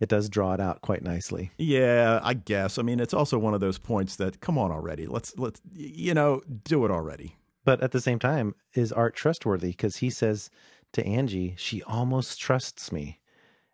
it 0.00 0.08
does 0.08 0.28
draw 0.28 0.54
it 0.54 0.60
out 0.60 0.80
quite 0.80 1.02
nicely. 1.02 1.50
Yeah, 1.58 2.20
I 2.22 2.34
guess. 2.34 2.78
I 2.78 2.82
mean, 2.82 2.98
it's 2.98 3.14
also 3.14 3.38
one 3.38 3.52
of 3.52 3.60
those 3.60 3.78
points 3.78 4.16
that 4.16 4.40
come 4.40 4.56
on 4.56 4.72
already. 4.72 5.06
Let's 5.06 5.36
let's 5.36 5.60
you 5.74 6.14
know 6.14 6.40
do 6.64 6.84
it 6.84 6.90
already. 6.90 7.36
But 7.64 7.82
at 7.82 7.92
the 7.92 8.00
same 8.00 8.18
time, 8.18 8.54
is 8.72 8.92
Art 8.92 9.14
trustworthy? 9.14 9.68
Because 9.68 9.98
he 9.98 10.08
says 10.08 10.48
to 10.94 11.04
Angie, 11.04 11.54
she 11.58 11.82
almost 11.82 12.40
trusts 12.40 12.90
me. 12.90 13.20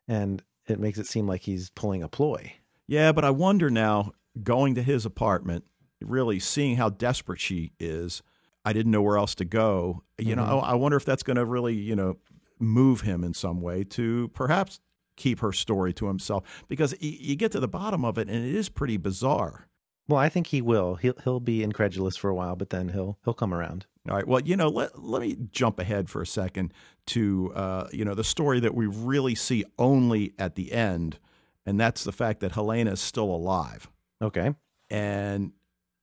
And 0.09 0.43
it 0.67 0.81
makes 0.81 0.99
it 0.99 1.07
seem 1.07 1.29
like 1.29 1.43
he's 1.43 1.71
pulling 1.71 2.03
a 2.03 2.09
ploy. 2.09 2.55
Yeah, 2.89 3.13
but 3.13 3.25
I 3.25 3.31
wonder 3.31 3.71
now, 3.71 4.13
going 4.43 4.75
to 4.75 4.83
his 4.83 5.07
apartment, 5.07 5.65
really 6.07 6.39
seeing 6.39 6.77
how 6.77 6.91
desperate 6.91 7.41
she 7.41 7.73
is. 7.79 8.23
I 8.65 8.73
didn't 8.73 8.93
know 8.93 9.03
where 9.03 9.19
else 9.19 9.35
to 9.37 9.45
go. 9.45 10.03
You 10.19 10.37
know, 10.37 10.61
I 10.61 10.75
wonder 10.75 10.97
if 10.97 11.05
that's 11.05 11.23
going 11.23 11.37
to 11.37 11.45
really, 11.45 11.75
you 11.75 11.95
know, 11.95 12.17
move 12.59 13.03
him 13.03 13.23
in 13.23 13.35
some 13.35 13.61
way 13.61 13.85
to 13.85 14.29
perhaps 14.29 14.81
keep 15.17 15.41
her 15.41 15.53
story 15.53 15.93
to 15.93 16.07
himself 16.07 16.65
because 16.69 16.95
you 17.01 17.37
get 17.37 17.53
to 17.53 17.61
the 17.61 17.69
bottom 17.69 18.05
of 18.05 18.19
it 18.19 18.29
and 18.29 18.45
it 18.45 18.55
is 18.55 18.69
pretty 18.69 18.97
bizarre. 18.97 19.69
Well, 20.09 20.19
I 20.19 20.29
think 20.29 20.49
he 20.49 20.61
will. 20.61 20.97
He'll 20.97 21.15
he'll 21.25 21.41
be 21.41 21.63
incredulous 21.63 22.17
for 22.17 22.29
a 22.29 22.35
while, 22.35 22.57
but 22.57 22.71
then 22.71 22.91
he'll 22.91 23.19
he'll 23.25 23.35
come 23.35 23.55
around. 23.55 23.87
All 24.09 24.17
right. 24.17 24.27
Well, 24.27 24.43
you 24.43 24.55
know, 24.55 24.69
let, 24.69 25.03
let 25.03 25.23
me 25.23 25.37
jump 25.51 25.79
ahead 25.79 26.11
for 26.11 26.21
a 26.21 26.27
second 26.27 26.75
to, 27.07 27.53
uh, 27.55 27.89
you 27.91 28.05
know, 28.05 28.15
the 28.15 28.25
story 28.25 28.61
that 28.61 28.75
we 28.75 28.87
really 28.87 29.35
see 29.35 29.65
only 29.79 30.35
at 30.39 30.57
the 30.57 30.73
end, 30.73 31.19
and 31.65 31.81
that's 31.81 32.05
the 32.05 32.13
fact 32.13 32.41
that 32.41 32.53
Helena 32.53 32.93
is 32.93 33.01
still 33.01 33.25
alive. 33.35 33.89
Okay. 34.21 34.55
And 34.91 35.53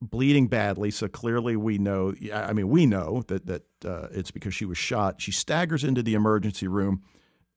bleeding 0.01 0.47
badly. 0.47 0.91
So 0.91 1.07
clearly 1.07 1.55
we 1.55 1.77
know, 1.77 2.13
I 2.33 2.53
mean, 2.53 2.69
we 2.69 2.85
know 2.85 3.23
that, 3.27 3.45
that 3.45 3.63
uh, 3.85 4.07
it's 4.11 4.31
because 4.31 4.53
she 4.53 4.65
was 4.65 4.77
shot. 4.77 5.21
She 5.21 5.31
staggers 5.31 5.83
into 5.83 6.01
the 6.01 6.15
emergency 6.15 6.67
room. 6.67 7.03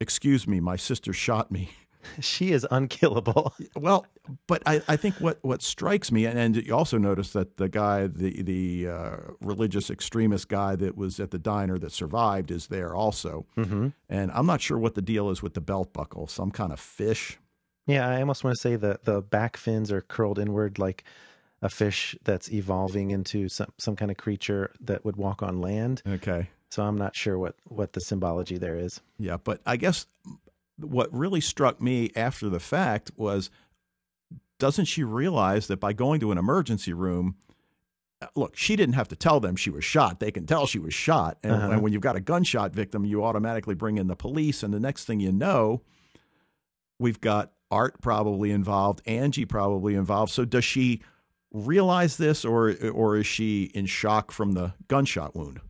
Excuse 0.01 0.47
me, 0.47 0.61
my 0.61 0.77
sister 0.77 1.13
shot 1.13 1.51
me. 1.51 1.71
She 2.21 2.53
is 2.53 2.67
unkillable. 2.71 3.55
Well, 3.75 4.07
but 4.47 4.63
I, 4.67 4.83
I 4.87 4.97
think 4.97 5.15
what, 5.17 5.39
what 5.43 5.63
strikes 5.63 6.13
me, 6.13 6.27
and, 6.27 6.39
and 6.39 6.57
you 6.57 6.75
also 6.75 6.99
notice 6.99 7.33
that 7.33 7.57
the 7.57 7.69
guy, 7.69 8.07
the 8.07 8.43
the 8.43 8.89
uh, 8.89 9.17
religious 9.41 9.89
extremist 9.89 10.49
guy 10.49 10.77
that 10.77 10.99
was 10.99 11.19
at 11.19 11.31
the 11.31 11.39
diner 11.39 11.79
that 11.79 11.93
survived, 11.93 12.51
is 12.51 12.67
there 12.67 12.95
also. 12.95 13.47
Mm-hmm. 13.57 13.89
And 14.11 14.31
I'm 14.33 14.45
not 14.45 14.61
sure 14.61 14.79
what 14.79 14.95
the 14.95 15.03
deal 15.03 15.31
is 15.31 15.43
with 15.43 15.55
the 15.55 15.63
belt 15.63 15.95
buckle. 15.95 16.27
Some 16.27 16.51
kind 16.51 16.73
of 16.73 16.79
fish. 16.79 17.39
Yeah, 17.87 18.07
I 18.07 18.21
almost 18.21 18.45
want 18.45 18.55
to 18.55 18.61
say 18.61 18.77
that 18.77 19.05
the 19.05 19.21
back 19.21 19.57
fins 19.57 19.91
are 19.91 20.03
curled 20.03 20.39
inward 20.39 20.79
like 20.79 21.05
a 21.65 21.69
fish 21.71 22.15
that's 22.25 22.53
evolving 22.53 23.11
into 23.11 23.49
some, 23.49 23.73
some 23.79 23.97
kind 23.97 24.11
of 24.11 24.19
creature 24.19 24.71
that 24.81 25.03
would 25.05 25.17
walk 25.17 25.43
on 25.43 25.61
land. 25.63 26.03
Okay. 26.07 26.51
So 26.71 26.83
I'm 26.85 26.99
not 26.99 27.17
sure 27.17 27.39
what, 27.39 27.57
what 27.65 27.95
the 27.95 28.01
symbology 28.01 28.59
there 28.59 28.77
is. 28.77 29.01
Yeah, 29.19 29.39
but 29.43 29.61
I 29.65 29.77
guess 29.77 30.07
what 30.77 31.09
really 31.11 31.41
struck 31.41 31.81
me 31.81 32.11
after 32.15 32.51
the 32.51 32.61
fact 32.61 33.13
was 33.17 33.49
doesn't 34.59 34.85
she 34.85 35.03
realize 35.05 35.67
that 35.69 35.81
by 35.81 35.95
going 35.95 36.21
to 36.21 36.33
an 36.33 36.39
emergency 36.39 36.93
room, 36.93 37.37
uh, 38.21 38.27
look, 38.35 38.57
she 38.57 38.77
didn't 38.77 38.95
have 38.95 39.09
to 39.09 39.17
tell 39.17 39.41
them 39.41 39.57
she 39.57 39.71
was 39.71 39.85
shot. 39.85 40.21
They 40.21 40.31
can 40.31 40.45
tell 40.47 40.67
she 40.67 40.79
was 40.79 40.93
shot. 40.93 41.39
And, 41.43 41.53
Uh-huh. 41.53 41.71
and 41.71 41.83
when 41.83 41.93
you've 41.95 42.03
got 42.03 42.15
a 42.17 42.21
gunshot 42.21 42.73
victim, 42.75 43.07
you 43.07 43.25
automatically 43.25 43.75
bring 43.75 43.97
in 43.97 44.07
the 44.07 44.17
police. 44.17 44.63
And 44.63 44.75
the 44.75 44.81
next 44.81 45.07
thing 45.07 45.19
you 45.19 45.33
know, 45.33 45.81
we've 46.99 47.21
got 47.23 47.53
Art 47.71 48.01
probably 48.03 48.51
involved, 48.51 49.01
Angie 49.07 49.47
probably 49.47 49.95
involved. 49.95 50.31
So 50.31 50.45
does 50.45 50.65
she 50.65 51.01
realize 51.55 52.17
this 52.19 52.45
or 52.45 52.75
or 52.93 53.17
is 53.17 53.27
she 53.27 53.71
in 53.75 53.87
shock 53.87 54.31
from 54.31 54.53
the 54.53 54.75
gunshot 54.89 55.35
wound? 55.35 55.61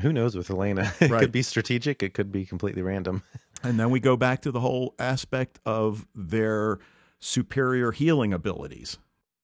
Who 0.00 0.12
knows 0.12 0.34
with 0.36 0.48
Helena? 0.48 0.92
It 1.00 1.10
Right. 1.10 1.20
could 1.20 1.32
be 1.32 1.42
strategic. 1.42 2.02
It 2.02 2.12
could 2.14 2.30
be 2.32 2.44
completely 2.44 2.82
random. 2.82 3.22
And 3.62 3.78
then 3.78 3.90
we 3.90 4.00
go 4.00 4.16
back 4.16 4.40
to 4.42 4.50
the 4.50 4.60
whole 4.60 4.94
aspect 4.98 5.60
of 5.66 6.06
their 6.14 6.78
superior 7.20 7.92
healing 7.92 8.32
abilities. 8.32 8.96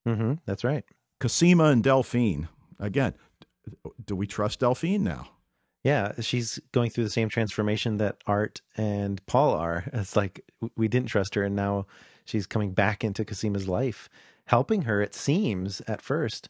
Mm-hmm. 0.08 0.34
That's 0.46 0.64
right. 0.64 0.84
Cosima 1.20 1.64
and 1.64 1.84
Delphine. 1.84 2.48
Again, 2.80 3.12
do 4.06 4.16
we 4.16 4.26
trust 4.26 4.60
Delphine 4.60 5.04
now? 5.04 5.28
Yeah, 5.84 6.12
she's 6.20 6.58
going 6.72 6.88
through 6.90 7.04
the 7.04 7.10
same 7.10 7.28
transformation 7.28 7.98
that 7.98 8.16
Art 8.26 8.62
and 8.78 9.24
Paul 9.26 9.52
are. 9.54 9.84
It's 9.92 10.16
like 10.16 10.40
we 10.76 10.88
didn't 10.88 11.10
trust 11.10 11.34
her, 11.34 11.42
and 11.42 11.54
now 11.54 11.86
she's 12.24 12.46
coming 12.46 12.72
back 12.72 13.04
into 13.04 13.22
Cosima's 13.22 13.68
life, 13.68 14.08
helping 14.46 14.82
her. 14.82 15.00
It 15.02 15.14
seems 15.14 15.80
at 15.86 16.02
first 16.02 16.48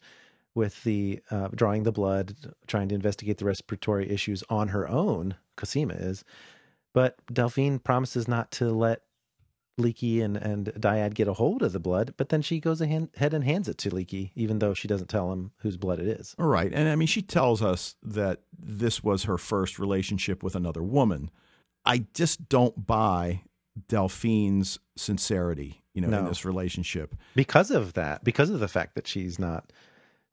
with 0.55 0.83
the 0.83 1.21
uh, 1.29 1.49
drawing 1.53 1.83
the 1.83 1.91
blood, 1.91 2.35
trying 2.65 2.89
to 2.89 2.95
investigate 2.95 3.37
the 3.37 3.45
respiratory 3.45 4.09
issues 4.09 4.43
on 4.49 4.69
her 4.69 4.87
own. 4.87 5.35
Cosima 5.55 5.93
is, 5.93 6.23
but 6.93 7.19
Delphine 7.31 7.79
promises 7.79 8.27
not 8.27 8.51
to 8.53 8.71
let 8.71 9.01
Leekie 9.79 10.23
and 10.23 10.37
and 10.37 10.67
Dyad 10.73 11.13
get 11.13 11.27
a 11.27 11.33
hold 11.33 11.61
of 11.61 11.73
the 11.73 11.79
blood. 11.79 12.13
But 12.17 12.29
then 12.29 12.41
she 12.41 12.59
goes 12.59 12.81
ahead 12.81 13.09
and 13.15 13.43
hands 13.43 13.67
it 13.67 13.77
to 13.79 13.91
Leekie, 13.91 14.31
even 14.35 14.59
though 14.59 14.73
she 14.73 14.87
doesn't 14.87 15.07
tell 15.07 15.31
him 15.31 15.51
whose 15.57 15.77
blood 15.77 15.99
it 15.99 16.07
is. 16.07 16.35
All 16.39 16.47
right. 16.47 16.71
And 16.73 16.89
I 16.89 16.95
mean, 16.95 17.07
she 17.07 17.21
tells 17.21 17.61
us 17.61 17.95
that 18.01 18.41
this 18.57 19.03
was 19.03 19.23
her 19.23 19.37
first 19.37 19.77
relationship 19.77 20.41
with 20.41 20.55
another 20.55 20.81
woman. 20.81 21.29
I 21.85 22.05
just 22.13 22.49
don't 22.49 22.85
buy 22.85 23.43
Delphine's 23.87 24.79
sincerity, 24.95 25.83
you 25.97 26.07
know, 26.07 26.19
in 26.19 26.25
this 26.25 26.45
relationship. 26.45 27.15
because 27.35 27.71
of 27.71 27.93
that, 27.93 28.23
because 28.23 28.49
of 28.49 28.59
the 28.59 28.67
fact 28.67 28.95
that 28.95 29.07
she's 29.07 29.39
not 29.39 29.71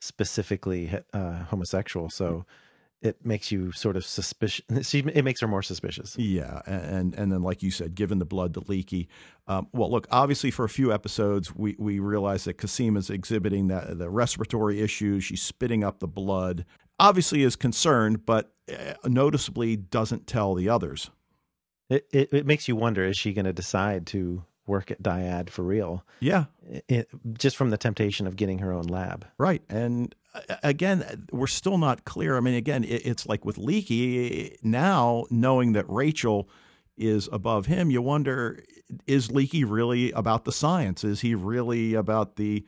specifically 0.00 0.92
uh, 1.12 1.44
homosexual. 1.44 2.11
So 2.11 2.44
it 3.00 3.25
makes 3.25 3.50
you 3.50 3.73
sort 3.73 3.97
of 3.97 4.04
suspicious. 4.04 4.64
She, 4.88 5.00
it 5.00 5.25
makes 5.25 5.40
her 5.40 5.49
more 5.49 5.62
suspicious. 5.62 6.16
Yeah, 6.18 6.61
and 6.66 7.14
and 7.14 7.33
then 7.33 7.42
like 7.42 7.62
you 7.62 7.71
said, 7.71 7.94
given 7.94 8.18
the 8.18 8.25
blood 8.25 8.54
the 8.54 8.62
Leekie, 8.62 9.06
um, 9.47 9.68
well, 9.73 9.90
look, 9.90 10.06
obviously 10.11 10.50
for 10.50 10.64
a 10.64 10.68
few 10.68 10.92
episodes, 10.92 11.54
we 11.54 11.76
we 11.78 11.99
realize 11.99 12.44
that 12.44 12.59
Cosima's 12.59 13.11
exhibiting 13.11 13.68
the 13.68 13.94
the 13.94 14.11
respiratory 14.11 14.80
issues. 14.80 15.25
She's 15.25 15.42
spitting 15.42 15.85
up 15.85 16.00
the 16.00 16.09
blood. 16.09 16.64
Obviously, 16.99 17.42
is 17.42 17.56
concerned, 17.56 18.25
but 18.25 18.52
uh, 18.71 18.94
noticeably 19.04 19.76
doesn't 19.76 20.26
tell 20.26 20.54
the 20.54 20.68
others. 20.68 21.11
It, 21.90 22.06
it, 22.12 22.33
it 22.33 22.47
makes 22.47 22.68
you 22.68 22.76
wonder: 22.76 23.04
is 23.04 23.16
she 23.16 23.33
going 23.33 23.44
to 23.44 23.52
decide 23.52 24.06
to 24.09 24.44
work 24.66 24.90
at 24.90 25.02
Dyad 25.02 25.50
for 25.50 25.62
real? 25.62 26.04
Yeah, 26.21 26.44
It, 26.88 27.09
just 27.38 27.56
from 27.56 27.71
the 27.71 27.76
temptation 27.76 28.26
of 28.26 28.37
getting 28.37 28.59
her 28.61 28.73
own 28.73 28.85
lab. 28.85 29.26
right. 29.38 29.62
And 29.68 30.14
uh, 30.35 30.56
again, 30.62 31.26
we're 31.30 31.47
still 31.47 31.78
not 31.78 32.04
clear. 32.04 32.37
I 32.37 32.40
mean, 32.40 32.54
again, 32.54 32.83
it, 32.85 33.06
it's 33.06 33.26
like 33.26 33.44
with 33.44 33.56
Leekie 33.56 34.56
now, 34.62 35.25
knowing 35.30 35.73
that 35.75 35.85
Rachel 35.88 36.49
is 36.97 37.28
above 37.33 37.66
him, 37.66 37.90
you 37.90 38.00
wonder: 38.02 38.62
is 39.06 39.28
Leekie 39.28 39.64
really 39.68 40.11
about 40.12 40.44
the 40.44 40.52
science? 40.52 41.04
Is 41.04 41.21
he 41.21 41.35
really 41.35 41.94
about 41.94 42.37
the, 42.37 42.64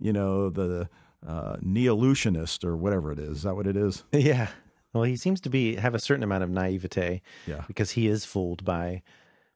you 0.00 0.12
know, 0.12 0.50
the 0.50 0.88
uh, 1.26 1.56
neolutionist 1.56 2.64
or 2.64 2.76
whatever 2.76 3.10
it 3.12 3.18
is? 3.18 3.38
Is 3.38 3.42
that 3.44 3.54
what 3.56 3.66
it 3.66 3.76
is? 3.76 4.04
Yeah. 4.12 4.48
Well, 4.92 5.04
he 5.04 5.16
seems 5.16 5.40
to 5.42 5.50
be 5.50 5.76
have 5.76 5.94
a 5.94 6.00
certain 6.00 6.22
amount 6.24 6.44
of 6.44 6.50
naivete 6.50 7.20
Yeah. 7.46 7.62
because 7.68 7.90
he 7.92 8.08
is 8.08 8.24
fooled 8.24 8.64
by 8.64 9.02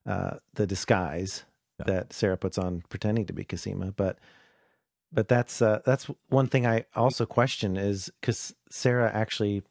uh, 0.06 0.34
the 0.54 0.66
disguise 0.66 1.44
Yeah. 1.86 1.94
that 1.94 2.12
Sarah 2.12 2.36
puts 2.36 2.58
on 2.58 2.82
pretending 2.88 3.26
to 3.26 3.32
be 3.32 3.44
Cosima. 3.44 3.92
But 3.92 4.18
but 5.12 5.28
that's 5.28 5.60
uh, 5.60 5.80
that's 5.84 6.06
one 6.28 6.46
thing 6.46 6.66
I 6.66 6.86
also 6.94 7.26
question 7.26 7.76
is 7.76 8.10
because 8.20 8.54
Sarah 8.70 9.10
actually 9.12 9.62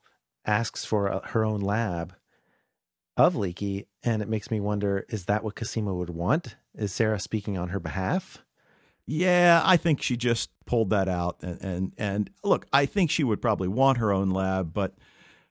asks 0.46 0.86
for 0.86 1.08
a, 1.08 1.28
her 1.30 1.44
own 1.44 1.62
lab 1.62 2.14
of 3.18 3.34
Leekie, 3.36 3.86
and 4.04 4.22
it 4.22 4.30
makes 4.30 4.52
me 4.52 4.60
wonder: 4.60 5.06
is 5.10 5.26
that 5.26 5.44
what 5.44 5.56
Cosima 5.56 5.94
would 5.94 6.12
want? 6.12 6.56
Is 6.76 6.94
Sarah 6.94 7.20
speaking 7.20 7.58
on 7.58 7.70
her 7.70 7.80
behalf? 7.80 8.44
Yeah, 9.08 9.62
I 9.66 9.78
think 9.78 10.02
she 10.02 10.16
just 10.16 10.52
pulled 10.66 10.90
that 10.92 11.10
out. 11.10 11.38
And 11.42 11.62
and, 11.62 11.94
and 11.98 12.30
look, 12.44 12.68
I 12.72 12.86
think 12.86 13.10
she 13.10 13.24
would 13.24 13.42
probably 13.42 13.68
want 13.68 13.98
her 13.98 14.12
own 14.12 14.30
lab, 14.30 14.74
but 14.74 14.96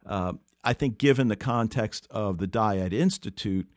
uh, 0.06 0.34
I 0.62 0.72
think 0.72 0.98
given 0.98 1.28
the 1.28 1.36
context 1.36 2.06
of 2.10 2.38
the 2.38 2.46
Dyad 2.46 2.92
Institute, 2.92 3.68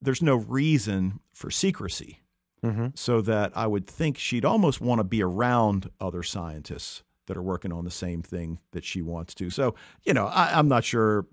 there's 0.00 0.22
no 0.22 0.36
reason 0.36 1.20
for 1.32 1.50
secrecy. 1.50 2.20
Mm-hmm. 2.64 2.88
So 2.94 3.20
that 3.20 3.52
I 3.56 3.68
would 3.68 3.86
think 3.86 4.18
she'd 4.18 4.44
almost 4.44 4.80
want 4.80 4.98
to 4.98 5.04
be 5.04 5.22
around 5.22 5.90
other 6.00 6.24
scientists 6.24 7.04
that 7.28 7.36
are 7.36 7.42
working 7.42 7.72
on 7.72 7.84
the 7.84 7.90
same 7.90 8.20
thing 8.20 8.58
that 8.72 8.84
she 8.84 9.00
wants 9.00 9.32
to. 9.36 9.48
So, 9.48 9.76
you 10.02 10.12
know, 10.12 10.26
I, 10.26 10.58
I'm 10.58 10.66
not 10.66 10.82
sure 10.82 11.26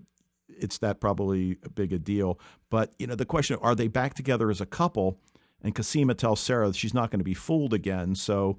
it's 0.48 0.78
that 0.78 1.00
probably 1.00 1.58
a 1.64 1.68
big 1.68 1.92
a 1.92 1.98
deal. 1.98 2.38
But, 2.70 2.92
you 2.98 3.08
know, 3.08 3.16
the 3.16 3.24
question 3.24 3.58
are 3.60 3.74
they 3.74 3.88
back 3.88 4.14
together 4.14 4.50
as 4.50 4.60
a 4.60 4.66
couple? 4.66 5.18
And 5.62 5.74
Cosima 5.74 6.14
tells 6.14 6.38
Sarah 6.38 6.68
that 6.68 6.76
she's 6.76 6.94
not 6.94 7.10
going 7.10 7.18
to 7.20 7.24
be 7.24 7.34
fooled 7.34 7.74
again. 7.74 8.14
So, 8.14 8.58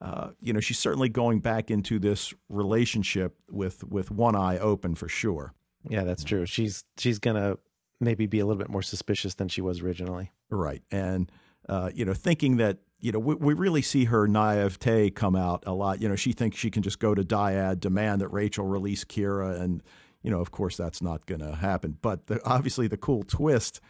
uh, 0.00 0.30
you 0.40 0.52
know, 0.52 0.60
she's 0.60 0.78
certainly 0.78 1.08
going 1.08 1.40
back 1.40 1.70
into 1.70 1.98
this 1.98 2.32
relationship 2.48 3.36
with 3.50 3.82
with 3.84 4.10
one 4.10 4.36
eye 4.36 4.58
open 4.58 4.94
for 4.94 5.08
sure. 5.08 5.52
Yeah, 5.88 6.04
that's 6.04 6.22
true. 6.24 6.46
She's 6.46 6.84
she's 6.98 7.18
gonna 7.18 7.56
maybe 8.00 8.26
be 8.26 8.40
a 8.40 8.46
little 8.46 8.58
bit 8.58 8.70
more 8.70 8.82
suspicious 8.82 9.34
than 9.34 9.48
she 9.48 9.60
was 9.60 9.80
originally. 9.80 10.32
Right. 10.50 10.82
And, 10.90 11.30
uh, 11.68 11.90
you 11.94 12.04
know, 12.04 12.14
thinking 12.14 12.56
that, 12.56 12.78
you 13.00 13.12
know, 13.12 13.18
we, 13.18 13.34
we 13.34 13.54
really 13.54 13.82
see 13.82 14.04
her 14.06 14.26
naivete 14.26 15.10
come 15.10 15.36
out 15.36 15.62
a 15.66 15.72
lot. 15.72 16.00
You 16.00 16.08
know, 16.08 16.16
she 16.16 16.32
thinks 16.32 16.56
she 16.56 16.70
can 16.70 16.82
just 16.82 16.98
go 16.98 17.14
to 17.14 17.22
Dyad, 17.22 17.80
demand 17.80 18.20
that 18.20 18.28
Rachel 18.28 18.66
release 18.66 19.04
Kira. 19.04 19.60
And, 19.60 19.82
you 20.22 20.30
know, 20.30 20.40
of 20.40 20.50
course, 20.50 20.76
that's 20.76 21.02
not 21.02 21.26
going 21.26 21.40
to 21.40 21.54
happen. 21.54 21.98
But 22.00 22.26
the, 22.26 22.40
obviously, 22.44 22.88
the 22.88 22.96
cool 22.96 23.22
twist 23.22 23.80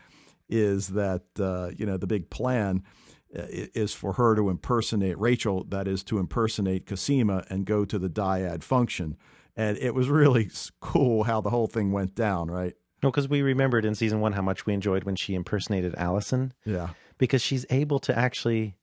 is 0.48 0.88
that, 0.88 1.22
uh, 1.38 1.70
you 1.76 1.86
know, 1.86 1.96
the 1.96 2.06
big 2.06 2.28
plan 2.28 2.82
uh, 3.36 3.46
is 3.48 3.94
for 3.94 4.14
her 4.14 4.34
to 4.34 4.50
impersonate 4.50 5.18
Rachel, 5.18 5.64
that 5.64 5.88
is, 5.88 6.04
to 6.04 6.18
impersonate 6.18 6.86
Cosima 6.86 7.44
and 7.48 7.64
go 7.64 7.84
to 7.84 7.98
the 7.98 8.10
Dyad 8.10 8.62
function. 8.62 9.16
And 9.56 9.78
it 9.78 9.94
was 9.94 10.08
really 10.08 10.50
cool 10.80 11.24
how 11.24 11.40
the 11.40 11.50
whole 11.50 11.68
thing 11.68 11.92
went 11.92 12.14
down, 12.14 12.50
right? 12.50 12.74
No, 13.04 13.10
because 13.10 13.28
we 13.28 13.42
remembered 13.42 13.84
in 13.84 13.94
season 13.94 14.20
one 14.20 14.32
how 14.32 14.40
much 14.42 14.64
we 14.64 14.72
enjoyed 14.72 15.04
when 15.04 15.14
she 15.14 15.34
impersonated 15.34 15.94
Alison, 15.96 16.54
Yeah. 16.64 16.88
because 17.18 17.42
she's 17.42 17.66
able 17.68 17.98
to 18.00 18.16
actually 18.18 18.76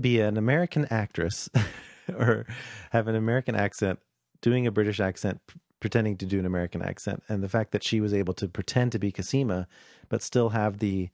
be 0.00 0.20
an 0.20 0.36
American 0.36 0.86
actress 0.88 1.48
or 2.08 2.46
have 2.92 3.08
an 3.08 3.16
American 3.16 3.56
accent, 3.56 3.98
doing 4.40 4.66
a 4.66 4.70
British 4.70 5.00
accent, 5.00 5.40
pretending 5.80 6.16
to 6.18 6.26
do 6.26 6.38
an 6.38 6.46
American 6.46 6.80
accent, 6.80 7.22
and 7.28 7.42
the 7.42 7.48
fact 7.48 7.72
that 7.72 7.82
she 7.84 8.00
was 8.00 8.14
able 8.14 8.34
to 8.34 8.46
pretend 8.48 8.92
to 8.92 8.98
be 9.00 9.10
Cosima, 9.12 9.66
but 10.08 10.22
still 10.22 10.50
have 10.50 10.78
the 10.78 11.10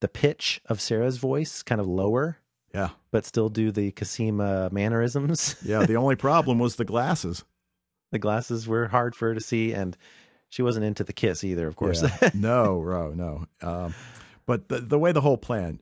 the 0.00 0.08
pitch 0.08 0.60
of 0.66 0.80
Sarah's 0.80 1.16
voice 1.16 1.62
kind 1.62 1.80
of 1.80 1.86
lower, 1.86 2.36
Yeah. 2.72 2.90
but 3.10 3.24
still 3.24 3.48
do 3.48 3.72
the 3.72 3.90
Cosima 3.92 4.68
mannerisms. 4.70 5.56
Yeah. 5.64 5.86
The 5.86 5.96
only 5.96 6.14
problem 6.28 6.58
was 6.60 6.76
the 6.76 6.84
glasses. 6.84 7.44
the 8.12 8.18
glasses 8.20 8.68
were 8.68 8.88
hard 8.88 9.14
for 9.16 9.28
her 9.28 9.34
to 9.34 9.40
see, 9.40 9.72
and 9.72 9.96
she 10.50 10.62
wasn't 10.62 10.84
into 10.84 11.04
the 11.04 11.12
kiss 11.12 11.44
either. 11.44 11.66
Of 11.66 11.76
course, 11.76 12.02
Yeah. 12.02 12.30
no, 12.34 12.80
Ro, 12.80 13.12
no. 13.14 13.46
Um, 13.62 13.94
but 14.46 14.68
the 14.68 14.80
the 14.80 14.98
way 14.98 15.12
the 15.12 15.20
whole 15.20 15.38
plan, 15.38 15.80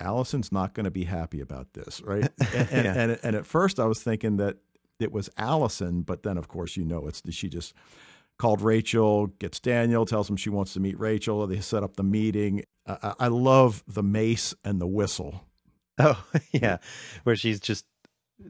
Alison's 0.00 0.52
not 0.52 0.74
going 0.74 0.84
to 0.84 0.90
be 0.90 1.04
happy 1.04 1.40
about 1.40 1.72
this, 1.74 2.00
right? 2.02 2.30
And 2.54 2.68
and, 2.70 2.84
Yeah. 2.84 2.94
and 2.94 3.18
and 3.22 3.36
at 3.36 3.46
first 3.46 3.78
I 3.80 3.84
was 3.84 4.02
thinking 4.02 4.36
that 4.38 4.56
it 5.00 5.12
was 5.12 5.30
Allison, 5.36 6.02
but 6.02 6.22
then 6.22 6.36
of 6.38 6.48
course 6.48 6.76
you 6.76 6.84
know 6.84 7.06
it's 7.06 7.22
she 7.30 7.48
just 7.48 7.74
called 8.38 8.62
Rachel, 8.62 9.26
gets 9.26 9.58
Daniel, 9.60 10.06
tells 10.06 10.30
him 10.30 10.36
she 10.36 10.50
wants 10.50 10.72
to 10.74 10.80
meet 10.80 10.98
Rachel. 10.98 11.46
They 11.46 11.60
set 11.60 11.82
up 11.82 11.96
the 11.96 12.04
meeting. 12.04 12.64
I, 12.86 13.26
love 13.28 13.82
the 13.86 14.02
mace 14.02 14.54
and 14.64 14.80
the 14.80 14.86
whistle. 14.86 15.44
oh 15.98 16.24
yeah, 16.52 16.78
where 17.24 17.36
she's 17.36 17.60
just 17.60 17.84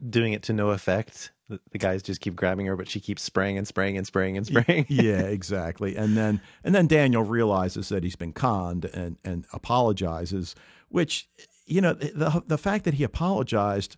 doing 0.09 0.33
it 0.33 0.43
to 0.43 0.53
no 0.53 0.69
effect. 0.69 1.31
The, 1.47 1.59
the 1.71 1.77
guys 1.77 2.03
just 2.03 2.21
keep 2.21 2.35
grabbing 2.35 2.65
her, 2.67 2.75
but 2.75 2.89
she 2.89 2.99
keeps 2.99 3.23
spraying 3.23 3.57
and 3.57 3.67
spraying 3.67 3.97
and 3.97 4.05
spraying 4.05 4.37
and 4.37 4.45
spraying. 4.45 4.85
yeah, 4.87 5.21
exactly. 5.21 5.95
And 5.95 6.15
then 6.15 6.41
and 6.63 6.75
then 6.75 6.87
Daniel 6.87 7.23
realizes 7.23 7.89
that 7.89 8.03
he's 8.03 8.15
been 8.15 8.33
conned 8.33 8.85
and 8.85 9.17
and 9.23 9.45
apologizes, 9.51 10.55
which 10.89 11.27
you 11.65 11.81
know 11.81 11.93
the 11.93 12.43
the 12.45 12.57
fact 12.57 12.85
that 12.85 12.95
he 12.95 13.03
apologized 13.03 13.97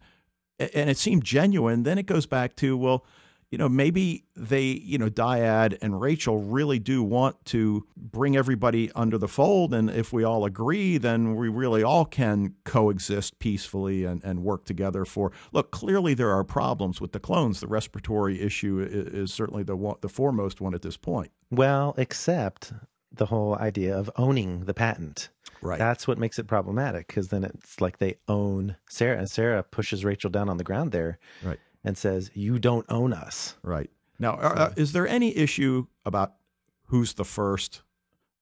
and 0.74 0.90
it 0.90 0.98
seemed 0.98 1.24
genuine. 1.24 1.84
Then 1.84 1.98
it 1.98 2.06
goes 2.06 2.26
back 2.26 2.56
to 2.58 2.78
well, 2.78 3.06
you 3.51 3.58
know 3.58 3.70
maybe 3.70 4.24
they 4.36 4.63
you 4.63 4.98
know 4.98 5.10
Dyad 5.10 5.77
and 5.81 6.01
Rachel 6.01 6.39
really 6.39 6.79
do 6.79 7.03
want 7.03 7.43
to 7.46 7.86
bring 7.96 8.36
everybody 8.36 8.91
under 8.96 9.17
the 9.17 9.27
fold, 9.27 9.74
and 9.74 9.89
if 9.89 10.12
we 10.13 10.24
all 10.24 10.46
agree, 10.46 10.98
then 10.98 11.36
we 11.36 11.50
really 11.50 11.84
all 11.84 12.05
can 12.05 12.55
coexist 12.63 13.38
peacefully 13.39 14.05
and 14.05 14.24
and 14.24 14.43
work 14.43 14.65
together. 14.65 15.05
For 15.05 15.31
look, 15.51 15.72
clearly 15.72 16.13
there 16.13 16.31
are 16.31 16.43
problems 16.43 17.00
with 17.01 17.12
the 17.12 17.20
clones. 17.20 17.60
The 17.60 17.67
respiratory 17.67 18.41
issue 18.41 18.81
i- 18.81 19.15
is 19.17 19.34
certainly 19.34 19.63
the 19.63 19.75
one, 19.75 19.98
the 20.01 20.10
foremost 20.10 20.62
one 20.62 20.74
at 20.74 20.81
this 20.81 20.98
point. 20.98 21.31
Well, 21.51 21.93
except 21.98 22.74
the 23.13 23.25
whole 23.25 23.55
idea 23.58 23.98
of 23.98 24.10
owning 24.15 24.63
the 24.65 24.74
patent. 24.74 25.29
Right. 25.62 25.77
That's 25.77 26.08
what 26.08 26.17
makes 26.17 26.39
it 26.39 26.48
problematic 26.48 27.08
because 27.08 27.27
then 27.27 27.43
it's 27.43 27.81
like 27.81 27.98
they 27.98 28.15
own 28.29 28.77
Sarah, 28.89 29.17
and 29.20 29.29
Sarah 29.29 29.62
pushes 29.62 30.05
Rachel 30.05 30.29
down 30.31 30.48
on 30.50 30.58
the 30.58 30.63
ground 30.63 30.91
there 30.93 31.20
Right. 31.43 31.60
And 31.84 31.98
says, 31.98 32.30
"You 32.34 32.60
don't 32.60 32.86
own 32.90 33.12
us." 33.14 33.56
Right. 33.64 33.90
Now, 34.20 34.36
are, 34.36 34.58
uh, 34.58 34.74
is 34.78 34.92
there 34.92 35.08
any 35.08 35.36
issue 35.36 35.88
about 36.06 36.34
who's 36.86 37.14
the 37.14 37.26
first? 37.26 37.82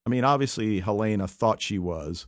I 0.06 0.10
mean, 0.10 0.24
obviously, 0.24 0.80
Helena 0.80 1.26
thought 1.26 1.62
she 1.62 1.78
was. 1.78 2.26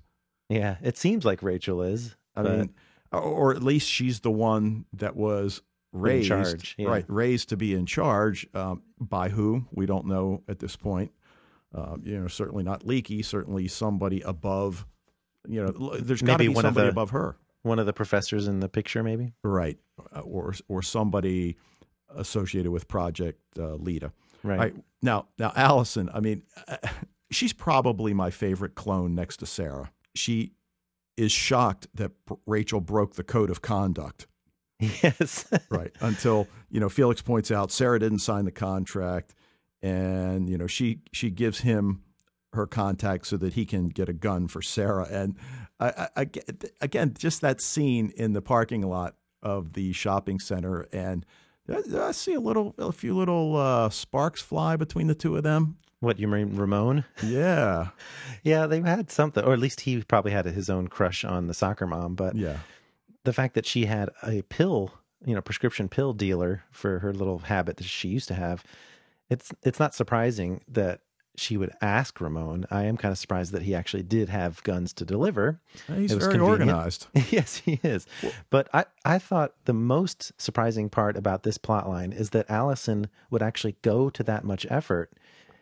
Yeah, 0.48 0.76
it 0.82 0.96
seems 0.96 1.24
like 1.24 1.42
Rachel 1.42 1.82
is. 1.82 2.16
I 2.34 2.42
mean, 2.42 2.74
or- 3.10 3.54
at 3.54 3.62
least 3.62 3.88
she's 3.88 4.20
the 4.20 4.30
one 4.30 4.86
that 4.94 5.16
was 5.16 5.62
raised, 5.92 6.28
charge, 6.28 6.74
yeah. 6.78 6.88
right? 6.88 7.04
Raised 7.08 7.50
to 7.50 7.56
be 7.56 7.74
in 7.74 7.86
charge 7.86 8.46
um, 8.54 8.82
by 8.98 9.28
who 9.28 9.66
we 9.70 9.84
don't 9.86 10.06
know 10.06 10.42
at 10.48 10.58
this 10.58 10.76
point. 10.76 11.12
Um, 11.74 12.02
you 12.04 12.18
know, 12.18 12.28
certainly 12.28 12.62
not 12.62 12.84
Leekie. 12.84 13.24
Certainly 13.24 13.68
somebody 13.68 14.20
above. 14.22 14.86
You 15.48 15.64
know, 15.64 15.96
there's 15.98 16.22
got 16.22 16.38
to 16.38 16.48
be 16.48 16.54
somebody 16.54 16.86
the- 16.86 16.92
above 16.92 17.10
her, 17.10 17.36
one 17.62 17.78
of 17.78 17.86
the 17.86 17.92
professors 17.92 18.48
in 18.48 18.60
the 18.60 18.68
picture, 18.68 19.02
maybe. 19.02 19.32
right? 19.42 19.78
Uh, 20.14 20.20
Or 20.20 20.54
or 20.68 20.82
somebody 20.82 21.56
associated 22.14 22.70
with 22.70 22.88
Project 22.88 23.40
uh, 23.58 23.74
Leda. 23.74 24.12
Right. 24.42 24.58
Right. 24.58 24.74
Now, 25.00 25.26
now 25.38 25.52
Alison, 25.56 26.10
I 26.12 26.20
mean, 26.20 26.42
she's 27.30 27.52
probably 27.52 28.12
my 28.12 28.30
favorite 28.30 28.74
clone 28.74 29.14
next 29.14 29.38
to 29.38 29.46
Sarah. 29.46 29.90
She 30.14 30.52
is 31.16 31.32
shocked 31.32 31.86
that 31.94 32.10
Rachel 32.46 32.80
broke 32.80 33.14
the 33.14 33.22
code 33.24 33.50
of 33.50 33.62
conduct. 33.62 34.26
Yes. 34.80 35.46
Right. 35.70 35.92
Until, 36.00 36.48
you 36.70 36.80
know, 36.80 36.88
Felix 36.88 37.22
points 37.22 37.50
out 37.50 37.70
Sarah 37.70 37.98
didn't 37.98 38.18
sign 38.18 38.44
the 38.44 38.50
contract 38.52 39.34
and, 39.80 40.48
you 40.50 40.58
know, 40.58 40.66
she 40.66 41.00
she 41.12 41.30
gives 41.30 41.60
him 41.60 42.02
her 42.52 42.66
contact 42.66 43.26
so 43.26 43.36
that 43.38 43.54
he 43.54 43.64
can 43.64 43.88
get 43.88 44.08
a 44.08 44.12
gun 44.12 44.48
for 44.48 44.60
Sarah. 44.62 45.06
And 45.10 45.36
I, 45.80 46.08
I, 46.16 46.26
again, 46.80 47.14
just 47.18 47.40
that 47.40 47.60
scene 47.60 48.12
in 48.16 48.32
the 48.32 48.42
parking 48.42 48.82
lot 48.82 49.16
of 49.42 49.72
the 49.72 49.92
shopping 49.92 50.38
center 50.38 50.86
and 50.92 51.26
I, 51.68 52.08
I 52.08 52.12
see 52.12 52.34
a 52.34 52.40
little, 52.40 52.74
a 52.78 52.92
few 52.92 53.16
little 53.16 53.56
uh, 53.56 53.88
sparks 53.88 54.42
fly 54.42 54.76
between 54.76 55.06
the 55.06 55.14
two 55.14 55.36
of 55.36 55.44
them. 55.44 55.76
what 56.00 56.18
you 56.18 56.26
mean, 56.26 56.56
Ramon? 56.56 57.04
Yeah, 57.24 57.90
Yeah, 58.42 58.66
they've 58.66 58.84
had 58.84 59.10
something, 59.10 59.44
or 59.44 59.52
at 59.52 59.60
least 59.60 59.82
he 59.82 60.02
probably 60.02 60.32
had 60.32 60.44
his 60.46 60.68
own 60.68 60.88
crush 60.88 61.24
on 61.24 61.46
the 61.46 61.54
soccer 61.54 61.86
mom. 61.86 62.16
But 62.16 62.34
yeah, 62.34 62.58
the 63.24 63.32
fact 63.32 63.54
that 63.54 63.64
she 63.64 63.84
had 63.86 64.10
a 64.24 64.42
pill, 64.42 64.92
you 65.24 65.34
know, 65.34 65.40
prescription 65.40 65.88
pill 65.88 66.12
dealer 66.12 66.64
for 66.72 66.98
her 66.98 67.12
little 67.12 67.38
habit 67.38 67.76
that 67.76 67.84
she 67.84 68.08
used 68.08 68.26
to 68.28 68.34
have, 68.34 68.64
it's 69.30 69.52
it's 69.62 69.78
not 69.78 69.94
surprising 69.94 70.62
that 70.66 71.00
she 71.36 71.56
would 71.56 71.72
ask 71.80 72.20
Ramon. 72.20 72.66
I 72.70 72.84
am 72.84 72.96
kind 72.96 73.12
of 73.12 73.18
surprised 73.18 73.52
that 73.52 73.62
he 73.62 73.74
actually 73.74 74.02
did 74.02 74.28
have 74.28 74.62
guns 74.64 74.92
to 74.94 75.04
deliver. 75.04 75.60
Uh, 75.88 75.94
he's 75.94 76.12
very 76.12 76.32
convenient. 76.32 76.70
organized. 76.70 77.06
yes, 77.30 77.56
he 77.56 77.80
is. 77.82 78.06
But 78.50 78.68
I, 78.74 78.84
I 79.04 79.18
thought 79.18 79.54
the 79.64 79.72
most 79.72 80.32
surprising 80.40 80.90
part 80.90 81.16
about 81.16 81.42
this 81.42 81.58
plot 81.58 81.88
line 81.88 82.12
is 82.12 82.30
that 82.30 82.50
Alison 82.50 83.08
would 83.30 83.42
actually 83.42 83.76
go 83.82 84.10
to 84.10 84.22
that 84.24 84.44
much 84.44 84.66
effort, 84.68 85.12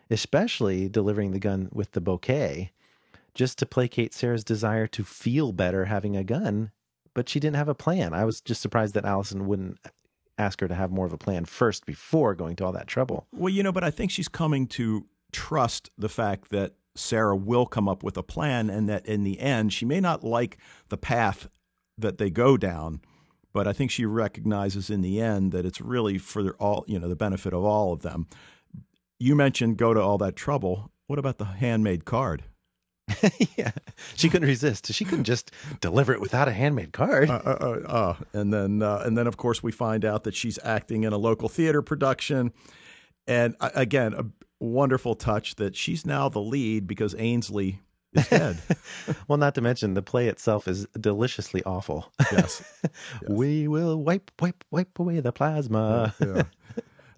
especially 0.09 0.89
delivering 0.89 1.31
the 1.31 1.39
gun 1.39 1.69
with 1.71 1.91
the 1.91 2.01
bouquet, 2.01 2.71
just 3.33 3.57
to 3.59 3.65
placate 3.65 4.13
Sarah's 4.13 4.43
desire 4.43 4.87
to 4.87 5.03
feel 5.03 5.53
better 5.53 5.85
having 5.85 6.17
a 6.17 6.23
gun. 6.23 6.71
But 7.13 7.29
she 7.29 7.39
didn't 7.39 7.57
have 7.57 7.69
a 7.69 7.75
plan. 7.75 8.13
I 8.13 8.25
was 8.25 8.41
just 8.41 8.61
surprised 8.61 8.93
that 8.95 9.05
Alison 9.05 9.47
wouldn't 9.47 9.79
ask 10.37 10.59
her 10.61 10.67
to 10.67 10.75
have 10.75 10.91
more 10.91 11.05
of 11.05 11.13
a 11.13 11.17
plan 11.17 11.45
first 11.45 11.85
before 11.85 12.35
going 12.35 12.55
to 12.57 12.65
all 12.65 12.71
that 12.71 12.87
trouble. 12.87 13.27
Well, 13.31 13.53
you 13.53 13.63
know, 13.63 13.71
but 13.71 13.83
I 13.83 13.91
think 13.91 14.11
she's 14.11 14.27
coming 14.27 14.65
to 14.67 15.05
trust 15.31 15.89
the 15.97 16.09
fact 16.09 16.49
that 16.49 16.73
Sarah 16.95 17.35
will 17.35 17.65
come 17.65 17.87
up 17.87 18.03
with 18.03 18.17
a 18.17 18.23
plan 18.23 18.69
and 18.69 18.87
that 18.89 19.05
in 19.05 19.23
the 19.23 19.39
end, 19.39 19.73
she 19.73 19.85
may 19.85 19.99
not 19.99 20.23
like 20.23 20.57
the 20.89 20.97
path 20.97 21.49
that 21.97 22.17
they 22.17 22.29
go 22.29 22.57
down, 22.57 23.01
but 23.53 23.67
I 23.67 23.73
think 23.73 23.91
she 23.91 24.05
recognizes 24.05 24.89
in 24.89 25.01
the 25.01 25.21
end 25.21 25.51
that 25.51 25.65
it's 25.65 25.81
really 25.81 26.17
for 26.17 26.51
all, 26.59 26.83
you 26.87 26.99
know, 26.99 27.07
the 27.07 27.15
benefit 27.15 27.53
of 27.53 27.63
all 27.63 27.93
of 27.93 28.01
them. 28.01 28.27
You 29.19 29.35
mentioned 29.35 29.77
go 29.77 29.93
to 29.93 30.01
all 30.01 30.17
that 30.19 30.35
trouble. 30.35 30.91
What 31.07 31.19
about 31.19 31.37
the 31.37 31.45
handmade 31.45 32.05
card? 32.05 32.43
yeah, 33.57 33.71
she 34.15 34.29
couldn't 34.29 34.47
resist. 34.47 34.93
She 34.93 35.05
couldn't 35.05 35.25
just 35.25 35.51
deliver 35.81 36.13
it 36.13 36.21
without 36.21 36.47
a 36.47 36.51
handmade 36.51 36.93
card. 36.93 37.29
uh, 37.29 37.41
uh, 37.45 37.57
uh, 37.61 37.91
uh, 37.91 38.15
and 38.33 38.53
then 38.53 38.81
uh, 38.81 39.03
and 39.05 39.17
then 39.17 39.27
of 39.27 39.37
course 39.37 39.61
we 39.61 39.71
find 39.71 40.05
out 40.05 40.23
that 40.23 40.35
she's 40.35 40.57
acting 40.63 41.03
in 41.03 41.13
a 41.13 41.17
local 41.17 41.49
theater 41.49 41.81
production, 41.81 42.53
and 43.27 43.55
uh, 43.59 43.69
again 43.75 44.13
a 44.13 44.25
wonderful 44.61 45.15
touch 45.15 45.55
that 45.55 45.75
she's 45.75 46.05
now 46.05 46.29
the 46.29 46.39
lead 46.41 46.87
because 46.87 47.13
Aynsley 47.15 47.79
is 48.13 48.27
dead. 48.27 48.57
Well, 49.27 49.37
not 49.37 49.55
to 49.55 49.61
mention 49.61 49.93
the 49.93 50.01
play 50.01 50.27
itself 50.27 50.67
is 50.67 50.85
deliciously 50.99 51.63
awful. 51.63 52.11
yes, 52.31 52.61
We 53.27 53.67
will 53.67 54.01
wipe, 54.03 54.31
wipe, 54.39 54.63
wipe 54.71 54.97
away 54.99 55.19
the 55.19 55.31
plasma. 55.31 56.13
yeah. 56.19 56.43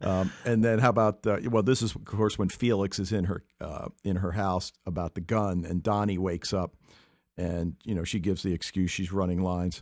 Um, 0.02 0.34
and 0.44 0.62
then 0.66 0.80
how 0.80 0.90
about 0.90 1.26
uh, 1.26 1.38
well 1.50 1.64
this 1.64 1.82
is 1.82 1.96
of 1.96 2.04
course 2.04 2.38
when 2.38 2.50
Felix 2.50 3.00
is 3.00 3.14
in 3.14 3.24
her 3.24 3.42
uh, 3.62 3.88
in 4.04 4.18
her 4.18 4.34
house 4.34 4.74
about 4.86 5.16
the 5.16 5.22
gun 5.22 5.64
and 5.64 5.82
Donnie 5.82 6.18
wakes 6.18 6.52
up 6.52 6.76
and 7.38 7.76
you 7.86 7.96
know 7.96 8.04
she 8.04 8.20
gives 8.20 8.44
the 8.44 8.52
excuse 8.52 8.92
she's 8.92 9.14
running 9.14 9.42
lines. 9.42 9.82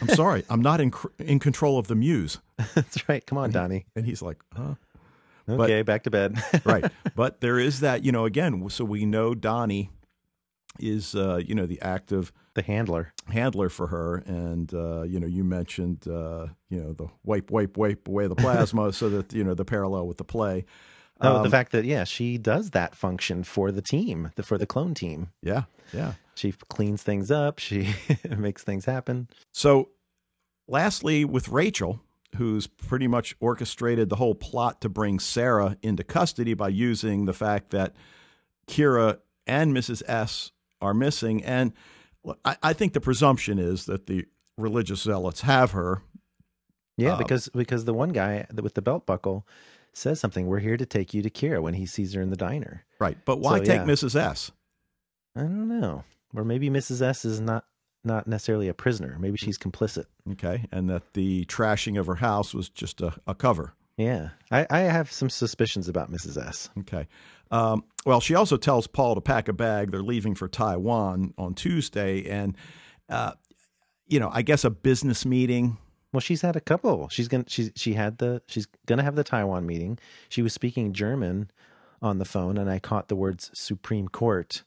I'm 0.00 0.08
sorry, 0.08 0.44
I'm 0.48 0.62
not 0.62 0.80
in 0.80 0.90
cr- 0.90 1.08
in 1.18 1.38
control 1.38 1.78
of 1.78 1.86
the 1.88 1.94
muse. 1.94 2.38
That's 2.74 3.06
right. 3.10 3.26
Come 3.26 3.36
on, 3.36 3.50
Donnie. 3.50 3.84
And 3.94 4.06
he's 4.06 4.22
like, 4.22 4.38
huh? 4.56 4.76
Okay, 5.48 5.82
back 5.82 6.04
to 6.04 6.10
bed. 6.10 6.36
right. 6.64 6.84
But 7.14 7.40
there 7.40 7.58
is 7.58 7.80
that, 7.80 8.04
you 8.04 8.12
know, 8.12 8.24
again, 8.24 8.68
so 8.70 8.84
we 8.84 9.04
know 9.04 9.34
Donnie 9.34 9.90
is, 10.78 11.14
uh, 11.14 11.40
you 11.44 11.54
know, 11.54 11.66
the 11.66 11.80
active 11.82 12.32
the 12.54 12.62
handler. 12.62 13.12
handler 13.28 13.68
for 13.68 13.88
her. 13.88 14.16
And, 14.26 14.72
uh, 14.72 15.02
you 15.02 15.18
know, 15.20 15.26
you 15.26 15.44
mentioned, 15.44 16.06
uh, 16.08 16.48
you 16.68 16.80
know, 16.80 16.92
the 16.92 17.08
wipe, 17.24 17.50
wipe, 17.50 17.76
wipe 17.76 18.06
away 18.08 18.26
the 18.26 18.34
plasma 18.36 18.92
so 18.92 19.08
that, 19.10 19.32
you 19.32 19.42
know, 19.44 19.54
the 19.54 19.64
parallel 19.64 20.06
with 20.06 20.18
the 20.18 20.24
play. 20.24 20.64
Oh, 21.20 21.38
the 21.38 21.44
Um, 21.44 21.50
fact 21.50 21.72
that 21.72 21.84
yeah, 21.84 22.04
she 22.04 22.36
does 22.38 22.70
that 22.70 22.94
function 22.96 23.44
for 23.44 23.70
the 23.70 23.82
team, 23.82 24.30
the, 24.36 24.42
for 24.42 24.58
the 24.58 24.66
clone 24.66 24.92
team. 24.94 25.28
Yeah. 25.42 25.64
Yeah. 25.92 26.14
She 26.34 26.52
cleans 26.52 27.02
things 27.02 27.30
up. 27.30 27.58
She 27.58 27.94
makes 28.36 28.64
things 28.64 28.86
happen. 28.86 29.28
So, 29.52 29.90
lastly, 30.66 31.24
with 31.24 31.48
Rachel, 31.48 32.00
who's 32.36 32.66
pretty 32.66 33.06
much 33.06 33.36
orchestrated 33.40 34.08
the 34.08 34.16
whole 34.16 34.34
plot 34.34 34.80
to 34.80 34.88
bring 34.88 35.18
Sarah 35.18 35.76
into 35.82 36.02
custody 36.02 36.54
by 36.54 36.68
using 36.68 37.26
the 37.26 37.32
fact 37.34 37.70
that 37.70 37.94
Kira 38.66 39.18
and 39.46 39.74
Mrs. 39.76 40.02
S 40.08 40.52
are 40.80 40.94
missing. 40.94 41.44
And 41.44 41.72
I, 42.44 42.56
I 42.62 42.72
think 42.72 42.92
the 42.92 43.00
presumption 43.00 43.58
is 43.58 43.86
that 43.86 44.06
the 44.06 44.26
religious 44.56 45.02
zealots 45.02 45.42
have 45.42 45.72
her. 45.72 46.02
Yeah, 46.96 47.12
Um, 47.12 47.18
because 47.18 47.48
because 47.48 47.84
the 47.84 47.94
one 47.94 48.10
guy 48.10 48.46
with 48.54 48.74
the 48.74 48.82
belt 48.82 49.06
buckle 49.06 49.46
says 49.94 50.20
something. 50.20 50.46
We're 50.46 50.58
here 50.60 50.76
to 50.76 50.86
take 50.86 51.12
you 51.12 51.22
to 51.22 51.30
Kira 51.30 51.60
when 51.62 51.74
he 51.74 51.84
sees 51.86 52.14
her 52.14 52.22
in 52.22 52.30
the 52.30 52.36
diner. 52.36 52.84
Right. 52.98 53.18
But 53.24 53.40
why 53.40 53.58
So, 53.58 53.64
take 53.64 53.80
yeah. 53.80 53.84
Mrs. 53.84 54.16
S? 54.16 54.50
I 55.36 55.40
don't 55.40 55.68
know, 55.68 56.04
or 56.34 56.44
maybe 56.44 56.70
Mrs. 56.70 57.02
S 57.02 57.24
is 57.24 57.40
not 57.40 57.64
not 58.04 58.26
necessarily 58.26 58.68
a 58.68 58.74
prisoner. 58.74 59.16
Maybe 59.18 59.36
she's 59.36 59.58
complicit. 59.58 60.06
Okay. 60.32 60.66
And 60.72 60.88
that 60.90 61.14
the 61.14 61.44
trashing 61.46 61.98
of 61.98 62.06
her 62.06 62.16
house 62.16 62.54
was 62.54 62.68
just 62.68 63.00
a, 63.00 63.14
a 63.26 63.34
cover. 63.34 63.74
Yeah, 63.96 64.30
I, 64.50 64.66
I 64.70 64.80
have 64.80 65.12
some 65.12 65.28
suspicions 65.28 65.88
about 65.88 66.10
Mrs. 66.10 66.42
S. 66.42 66.70
Okay. 66.80 67.06
Um, 67.50 67.84
well, 68.06 68.20
she 68.20 68.34
also 68.34 68.56
tells 68.56 68.86
Paul 68.86 69.14
to 69.14 69.20
pack 69.20 69.48
a 69.48 69.52
bag. 69.52 69.90
They're 69.90 70.02
leaving 70.02 70.34
for 70.34 70.48
Taiwan 70.48 71.34
on 71.36 71.54
Tuesday, 71.54 72.28
and 72.28 72.56
uh, 73.08 73.32
you 74.06 74.18
know, 74.18 74.30
I 74.32 74.42
guess 74.42 74.64
a 74.64 74.70
business 74.70 75.26
meeting. 75.26 75.76
Well, 76.12 76.20
she's 76.20 76.42
had 76.42 76.56
a 76.56 76.60
couple. 76.60 77.08
She's 77.10 77.28
gonna 77.28 77.44
she's 77.46 77.70
she 77.76 77.92
had 77.94 78.18
the 78.18 78.42
she's 78.46 78.66
gonna 78.86 79.02
have 79.02 79.14
the 79.14 79.24
Taiwan 79.24 79.66
meeting. 79.66 79.98
She 80.30 80.42
was 80.42 80.54
speaking 80.54 80.94
German 80.94 81.50
on 82.00 82.18
the 82.18 82.24
phone, 82.24 82.56
and 82.56 82.70
I 82.70 82.78
caught 82.78 83.08
the 83.08 83.16
words 83.16 83.50
Supreme 83.54 84.08
Court, 84.08 84.64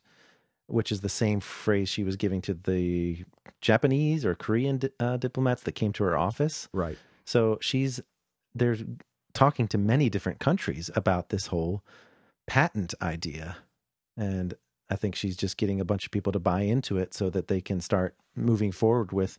which 0.68 0.92
is 0.92 1.02
the 1.02 1.10
same 1.10 1.40
phrase 1.40 1.90
she 1.90 2.04
was 2.04 2.16
giving 2.16 2.42
to 2.42 2.54
the 2.54 3.24
Japanese 3.62 4.26
or 4.26 4.36
Korean 4.36 4.80
uh, 5.00 5.18
diplomats 5.18 5.64
that 5.64 5.74
came 5.74 5.94
to 5.94 6.04
her 6.04 6.18
office. 6.18 6.68
Right. 6.74 6.98
So 7.26 7.58
she's 7.62 8.02
they're 8.54 8.78
talking 9.34 9.68
to 9.68 9.78
many 9.78 10.10
different 10.10 10.40
countries 10.40 10.90
about 10.96 11.30
this 11.30 11.48
whole 11.48 11.84
patent 12.48 12.94
idea, 13.02 13.58
and 14.16 14.54
I 14.90 14.96
think 14.96 15.16
she's 15.16 15.36
just 15.36 15.58
getting 15.58 15.80
a 15.80 15.86
bunch 15.86 16.06
of 16.06 16.12
people 16.12 16.32
to 16.32 16.40
buy 16.40 16.62
into 16.62 16.98
it 16.98 17.14
so 17.14 17.30
that 17.32 17.48
they 17.48 17.62
can 17.62 17.82
start 17.82 18.16
moving 18.36 18.72
forward 18.72 19.12
with 19.12 19.38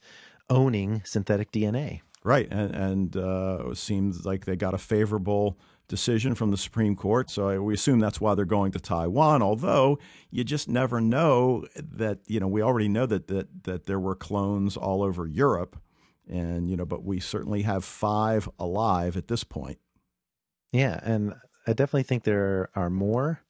owning 0.51 1.03
synthetic 1.05 1.51
DNA. 1.53 2.01
Right, 2.25 2.49
and, 2.51 2.75
and 2.75 3.17
uh, 3.17 3.71
it 3.71 3.79
seems 3.79 4.27
like 4.27 4.45
they 4.45 4.57
got 4.57 4.75
a 4.75 4.79
favorable 4.79 5.57
decision 5.89 6.35
from 6.35 6.51
the 6.51 6.57
Supreme 6.57 6.97
Court. 6.97 7.31
So 7.31 7.63
we 7.63 7.75
assume 7.75 8.01
that's 8.01 8.21
why 8.21 8.35
they're 8.35 8.45
going 8.45 8.73
to 8.73 8.81
Taiwan. 8.81 9.43
Although 9.43 9.99
you 10.31 10.45
just 10.45 10.69
never 10.69 11.01
know 11.01 11.67
that 11.77 12.21
you 12.27 12.41
know 12.41 12.49
we 12.49 12.63
already 12.63 12.89
know 12.89 13.07
that 13.07 13.29
that 13.29 13.65
that 13.65 13.87
there 13.87 14.01
were 14.01 14.15
clones 14.15 14.77
all 14.77 15.03
over 15.03 15.27
Europe, 15.27 15.77
and 16.29 16.69
you 16.69 16.77
know, 16.77 16.87
but 16.87 17.05
we 17.05 17.21
certainly 17.21 17.63
have 17.63 17.85
five 17.85 18.49
alive 18.59 19.17
at 19.17 19.29
this 19.29 19.45
point. 19.45 19.79
Yeah, 20.73 21.01
and 21.03 21.35
I 21.67 21.73
definitely 21.73 22.03
think 22.05 22.25
there 22.25 22.69
are 22.75 22.91
more 22.91 23.41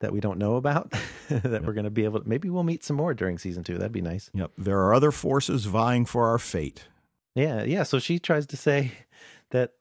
that 0.00 0.12
we 0.12 0.20
don't 0.20 0.38
know 0.38 0.56
about 0.56 0.90
that 1.28 1.44
yep. 1.44 1.62
we're 1.62 1.72
going 1.72 1.84
to 1.84 1.90
be 1.90 2.04
able 2.04 2.20
to 2.20 2.28
maybe 2.28 2.50
we'll 2.50 2.62
meet 2.62 2.84
some 2.84 2.96
more 2.96 3.14
during 3.14 3.38
season 3.38 3.64
2 3.64 3.78
that'd 3.78 3.92
be 3.92 4.02
nice 4.02 4.30
yep 4.34 4.50
there 4.58 4.78
are 4.80 4.92
other 4.92 5.10
forces 5.10 5.64
vying 5.64 6.04
for 6.04 6.26
our 6.26 6.38
fate 6.38 6.86
yeah 7.34 7.62
yeah 7.62 7.82
so 7.82 7.98
she 7.98 8.18
tries 8.18 8.46
to 8.46 8.56
say 8.56 8.92
that 9.50 9.72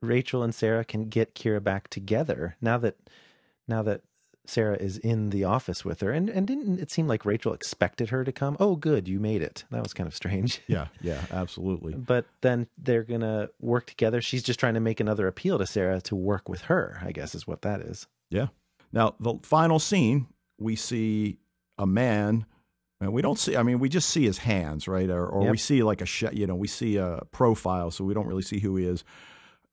Rachel 0.00 0.42
and 0.42 0.54
Sarah 0.54 0.84
can 0.84 1.08
get 1.08 1.34
Kira 1.34 1.62
back 1.62 1.88
together 1.88 2.56
now 2.60 2.78
that 2.78 2.96
now 3.66 3.82
that 3.82 4.02
Sarah 4.46 4.76
is 4.76 4.96
in 4.96 5.30
the 5.30 5.44
office 5.44 5.84
with 5.84 6.00
her. 6.00 6.10
And 6.10 6.30
and 6.30 6.46
didn't 6.46 6.80
it 6.80 6.90
seem 6.90 7.06
like 7.06 7.26
Rachel 7.26 7.52
expected 7.52 8.10
her 8.10 8.24
to 8.24 8.32
come? 8.32 8.56
Oh 8.58 8.76
good 8.76 9.06
you 9.08 9.20
made 9.20 9.42
it. 9.42 9.64
That 9.70 9.82
was 9.82 9.92
kind 9.92 10.06
of 10.06 10.14
strange. 10.14 10.60
Yeah 10.68 10.88
yeah 11.00 11.22
absolutely. 11.30 11.94
But 11.94 12.26
then 12.40 12.66
they're 12.78 13.02
going 13.02 13.20
to 13.22 13.50
work 13.60 13.86
together. 13.86 14.20
She's 14.20 14.42
just 14.42 14.60
trying 14.60 14.74
to 14.74 14.80
make 14.80 15.00
another 15.00 15.26
appeal 15.26 15.58
to 15.58 15.66
Sarah 15.66 16.00
to 16.02 16.16
work 16.16 16.48
with 16.48 16.62
her 16.62 17.00
I 17.04 17.12
guess 17.12 17.34
is 17.34 17.46
what 17.46 17.62
that 17.62 17.80
is. 17.80 18.06
Yeah. 18.30 18.48
Now, 18.92 19.14
the 19.20 19.34
final 19.42 19.78
scene, 19.78 20.26
we 20.58 20.76
see 20.76 21.38
a 21.76 21.86
man, 21.86 22.46
and 23.00 23.12
we 23.12 23.22
don't 23.22 23.38
see, 23.38 23.56
I 23.56 23.62
mean, 23.62 23.78
we 23.78 23.88
just 23.88 24.08
see 24.08 24.24
his 24.24 24.38
hands, 24.38 24.88
right? 24.88 25.08
Or, 25.10 25.26
or 25.26 25.42
yep. 25.42 25.50
we 25.52 25.58
see 25.58 25.82
like 25.82 26.00
a, 26.00 26.06
sh- 26.06 26.32
you 26.32 26.46
know, 26.46 26.54
we 26.54 26.68
see 26.68 26.96
a 26.96 27.22
profile, 27.30 27.90
so 27.90 28.04
we 28.04 28.14
don't 28.14 28.26
really 28.26 28.42
see 28.42 28.60
who 28.60 28.76
he 28.76 28.86
is, 28.86 29.04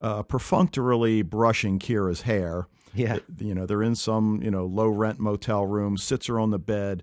uh, 0.06 0.22
perfunctorily 0.22 1.24
brushing 1.24 1.80
Kira's 1.80 2.22
hair. 2.22 2.68
Yeah. 2.94 3.18
You 3.40 3.56
know, 3.56 3.66
they're 3.66 3.82
in 3.82 3.96
some, 3.96 4.40
you 4.44 4.52
know, 4.52 4.66
low 4.66 4.88
rent 4.88 5.20
motel 5.20 5.66
room, 5.66 5.98
sits 5.98 6.28
her 6.28 6.40
on 6.40 6.52
the 6.52 6.60
bed, 6.60 7.02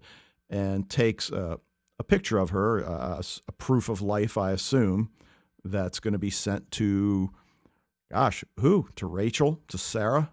and 0.48 0.88
takes 0.88 1.28
a, 1.30 1.58
a 1.98 2.04
picture 2.04 2.38
of 2.38 2.50
her, 2.50 2.86
uh, 2.86 3.20
a 3.48 3.52
proof 3.52 3.88
of 3.88 4.00
life, 4.02 4.38
I 4.38 4.52
assume, 4.52 5.10
that's 5.64 5.98
going 5.98 6.12
to 6.12 6.18
be 6.18 6.30
sent 6.30 6.70
to, 6.72 7.30
gosh, 8.10 8.44
who? 8.60 8.88
To 8.96 9.06
Rachel? 9.06 9.58
To 9.68 9.78
Sarah? 9.78 10.30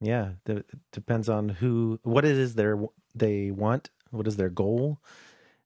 Yeah, 0.00 0.32
it 0.46 0.66
depends 0.92 1.28
on 1.28 1.48
who, 1.48 1.98
what 2.04 2.24
it 2.24 2.36
is 2.36 2.54
they 2.54 2.72
they 3.14 3.50
want, 3.50 3.90
what 4.10 4.26
is 4.26 4.36
their 4.36 4.50
goal, 4.50 4.98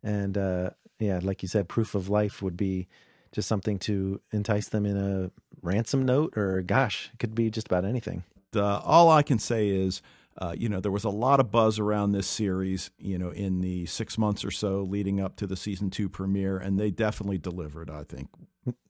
and 0.04 0.38
uh, 0.38 0.70
yeah, 1.00 1.18
like 1.20 1.42
you 1.42 1.48
said, 1.48 1.68
proof 1.68 1.96
of 1.96 2.08
life 2.08 2.40
would 2.40 2.56
be 2.56 2.86
just 3.32 3.48
something 3.48 3.78
to 3.80 4.20
entice 4.32 4.68
them 4.68 4.86
in 4.86 4.96
a 4.96 5.30
ransom 5.62 6.04
note, 6.04 6.36
or 6.36 6.62
gosh, 6.62 7.10
it 7.12 7.18
could 7.18 7.34
be 7.34 7.50
just 7.50 7.66
about 7.66 7.84
anything. 7.84 8.24
Uh, 8.54 8.78
all 8.78 9.10
I 9.10 9.22
can 9.22 9.38
say 9.38 9.68
is, 9.68 10.02
uh, 10.38 10.54
you 10.56 10.68
know, 10.68 10.80
there 10.80 10.92
was 10.92 11.04
a 11.04 11.10
lot 11.10 11.40
of 11.40 11.50
buzz 11.50 11.78
around 11.78 12.12
this 12.12 12.26
series, 12.26 12.90
you 12.98 13.18
know, 13.18 13.30
in 13.30 13.60
the 13.60 13.86
six 13.86 14.16
months 14.16 14.44
or 14.44 14.50
so 14.50 14.82
leading 14.82 15.20
up 15.20 15.36
to 15.36 15.46
the 15.46 15.56
season 15.56 15.90
two 15.90 16.08
premiere, 16.08 16.56
and 16.56 16.78
they 16.78 16.90
definitely 16.90 17.38
delivered. 17.38 17.90
I 17.90 18.04
think 18.04 18.28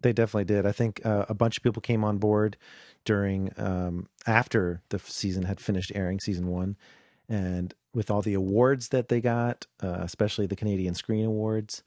they 0.01 0.13
definitely 0.13 0.45
did. 0.45 0.67
I 0.67 0.73
think 0.73 1.05
uh, 1.05 1.27
a 1.29 1.35
bunch 1.35 1.57
of 1.57 1.63
people 1.63 1.83
came 1.83 2.05
on 2.05 2.19
board 2.19 2.57
during 3.05 3.53
um, 3.57 4.09
after 4.27 4.83
the 4.91 4.99
season 4.99 5.45
had 5.45 5.61
finished 5.61 5.93
airing, 5.95 6.21
season 6.21 6.47
one, 6.47 6.77
and 7.29 7.75
with 7.95 8.11
all 8.11 8.23
the 8.23 8.35
awards 8.35 8.89
that 8.89 9.09
they 9.09 9.21
got, 9.21 9.67
uh, 9.83 9.99
especially 10.01 10.47
the 10.47 10.57
Canadian 10.57 10.95
Screen 10.95 11.25
Awards, 11.25 11.83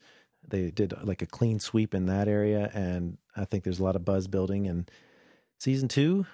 they 0.48 0.70
did 0.70 0.92
uh, 0.92 0.98
like 1.02 1.22
a 1.22 1.26
clean 1.26 1.58
sweep 1.58 1.94
in 1.94 2.06
that 2.06 2.28
area, 2.28 2.70
and 2.74 3.18
I 3.36 3.44
think 3.44 3.64
there's 3.64 3.80
a 3.80 3.84
lot 3.84 3.96
of 3.96 4.04
buzz 4.04 4.26
building. 4.26 4.66
And 4.66 4.90
season 5.58 5.88
two, 5.88 6.26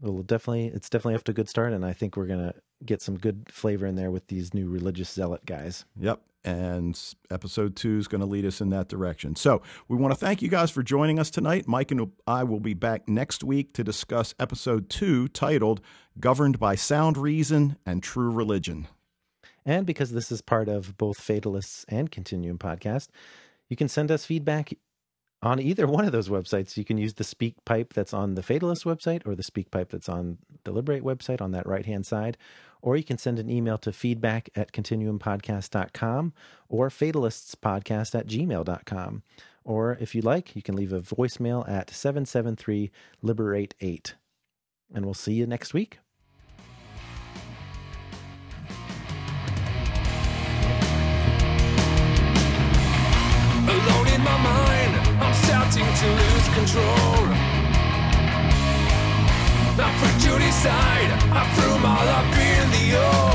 will 0.00 0.22
definitely 0.22 0.66
it's 0.66 0.90
definitely 0.90 1.14
off 1.14 1.24
to 1.24 1.32
a 1.32 1.34
good 1.34 1.48
start, 1.48 1.72
and 1.72 1.84
I 1.84 1.92
think 1.92 2.16
we're 2.16 2.26
gonna 2.26 2.54
get 2.84 3.02
some 3.02 3.18
good 3.18 3.46
flavor 3.50 3.86
in 3.86 3.94
there 3.94 4.10
with 4.10 4.26
these 4.26 4.54
new 4.54 4.68
religious 4.68 5.10
zealot 5.10 5.46
guys. 5.46 5.84
Yep, 5.98 6.20
and 6.44 6.98
episode 7.30 7.76
two 7.76 7.98
is 7.98 8.08
going 8.08 8.20
to 8.20 8.26
lead 8.26 8.44
us 8.44 8.60
in 8.60 8.70
that 8.70 8.88
direction. 8.88 9.36
So 9.36 9.62
we 9.88 9.96
want 9.96 10.12
to 10.12 10.18
thank 10.18 10.42
you 10.42 10.48
guys 10.48 10.70
for 10.70 10.82
joining 10.82 11.18
us 11.18 11.30
tonight. 11.30 11.68
Mike 11.68 11.90
and 11.90 12.10
I 12.26 12.44
will 12.44 12.60
be 12.60 12.74
back 12.74 13.08
next 13.08 13.44
week 13.44 13.72
to 13.74 13.84
discuss 13.84 14.34
episode 14.40 14.90
two 14.90 15.28
titled 15.28 15.80
Governed 16.18 16.58
by 16.58 16.74
Sound 16.74 17.16
Reason 17.16 17.76
and 17.86 18.02
True 18.02 18.30
Religion. 18.30 18.88
And 19.64 19.86
because 19.86 20.12
this 20.12 20.32
is 20.32 20.40
part 20.40 20.68
of 20.68 20.96
both 20.96 21.20
Fatalists 21.20 21.84
and 21.88 22.10
Continuum 22.10 22.58
podcast, 22.58 23.08
you 23.68 23.76
can 23.76 23.88
send 23.88 24.10
us 24.10 24.24
feedback 24.24 24.72
on 25.42 25.60
either 25.60 25.86
one 25.88 26.04
of 26.04 26.12
those 26.12 26.28
websites. 26.28 26.76
You 26.76 26.84
can 26.84 26.98
use 26.98 27.14
the 27.14 27.24
speak 27.24 27.54
pipe 27.64 27.92
that's 27.92 28.14
on 28.14 28.34
the 28.34 28.42
Fatalist 28.42 28.84
website 28.84 29.26
or 29.26 29.34
the 29.34 29.42
speak 29.42 29.70
pipe 29.70 29.90
that's 29.90 30.08
on 30.08 30.38
the 30.64 30.72
Liber8 30.72 31.02
website 31.02 31.40
on 31.40 31.52
that 31.52 31.66
right 31.66 31.86
hand 31.86 32.06
side, 32.06 32.36
or 32.80 32.96
you 32.96 33.04
can 33.04 33.18
send 33.18 33.38
an 33.38 33.50
email 33.50 33.78
to 33.78 33.92
feedback 33.92 34.50
at 34.54 34.72
continuumpodcast.com 34.72 36.32
or 36.68 36.88
fatalistspodcast 36.88 38.18
at 38.18 38.26
gmail.com. 38.26 39.22
Or 39.64 39.96
if 40.00 40.14
you 40.14 40.22
like, 40.22 40.56
you 40.56 40.62
can 40.62 40.74
leave 40.74 40.92
a 40.92 41.00
voicemail 41.00 41.68
at 41.68 41.90
773 41.90 42.90
Liberate 43.22 43.74
8. 43.80 44.14
And 44.92 45.04
we'll 45.04 45.14
see 45.14 45.34
you 45.34 45.46
next 45.46 45.72
week. 45.72 46.00
Alone 53.82 54.08
in 54.08 54.22
my 54.22 54.38
mind, 54.38 54.92
I'm 55.22 55.34
starting 55.44 55.88
to 56.00 56.06
lose 56.20 56.48
control. 56.58 57.52
For 60.02 60.18
Judy's 60.18 60.54
side, 60.54 61.10
I 61.30 61.42
threw 61.54 61.78
my 61.78 62.04
life 62.04 62.38
in 62.38 62.70
the 62.70 62.98
luck 62.98 63.31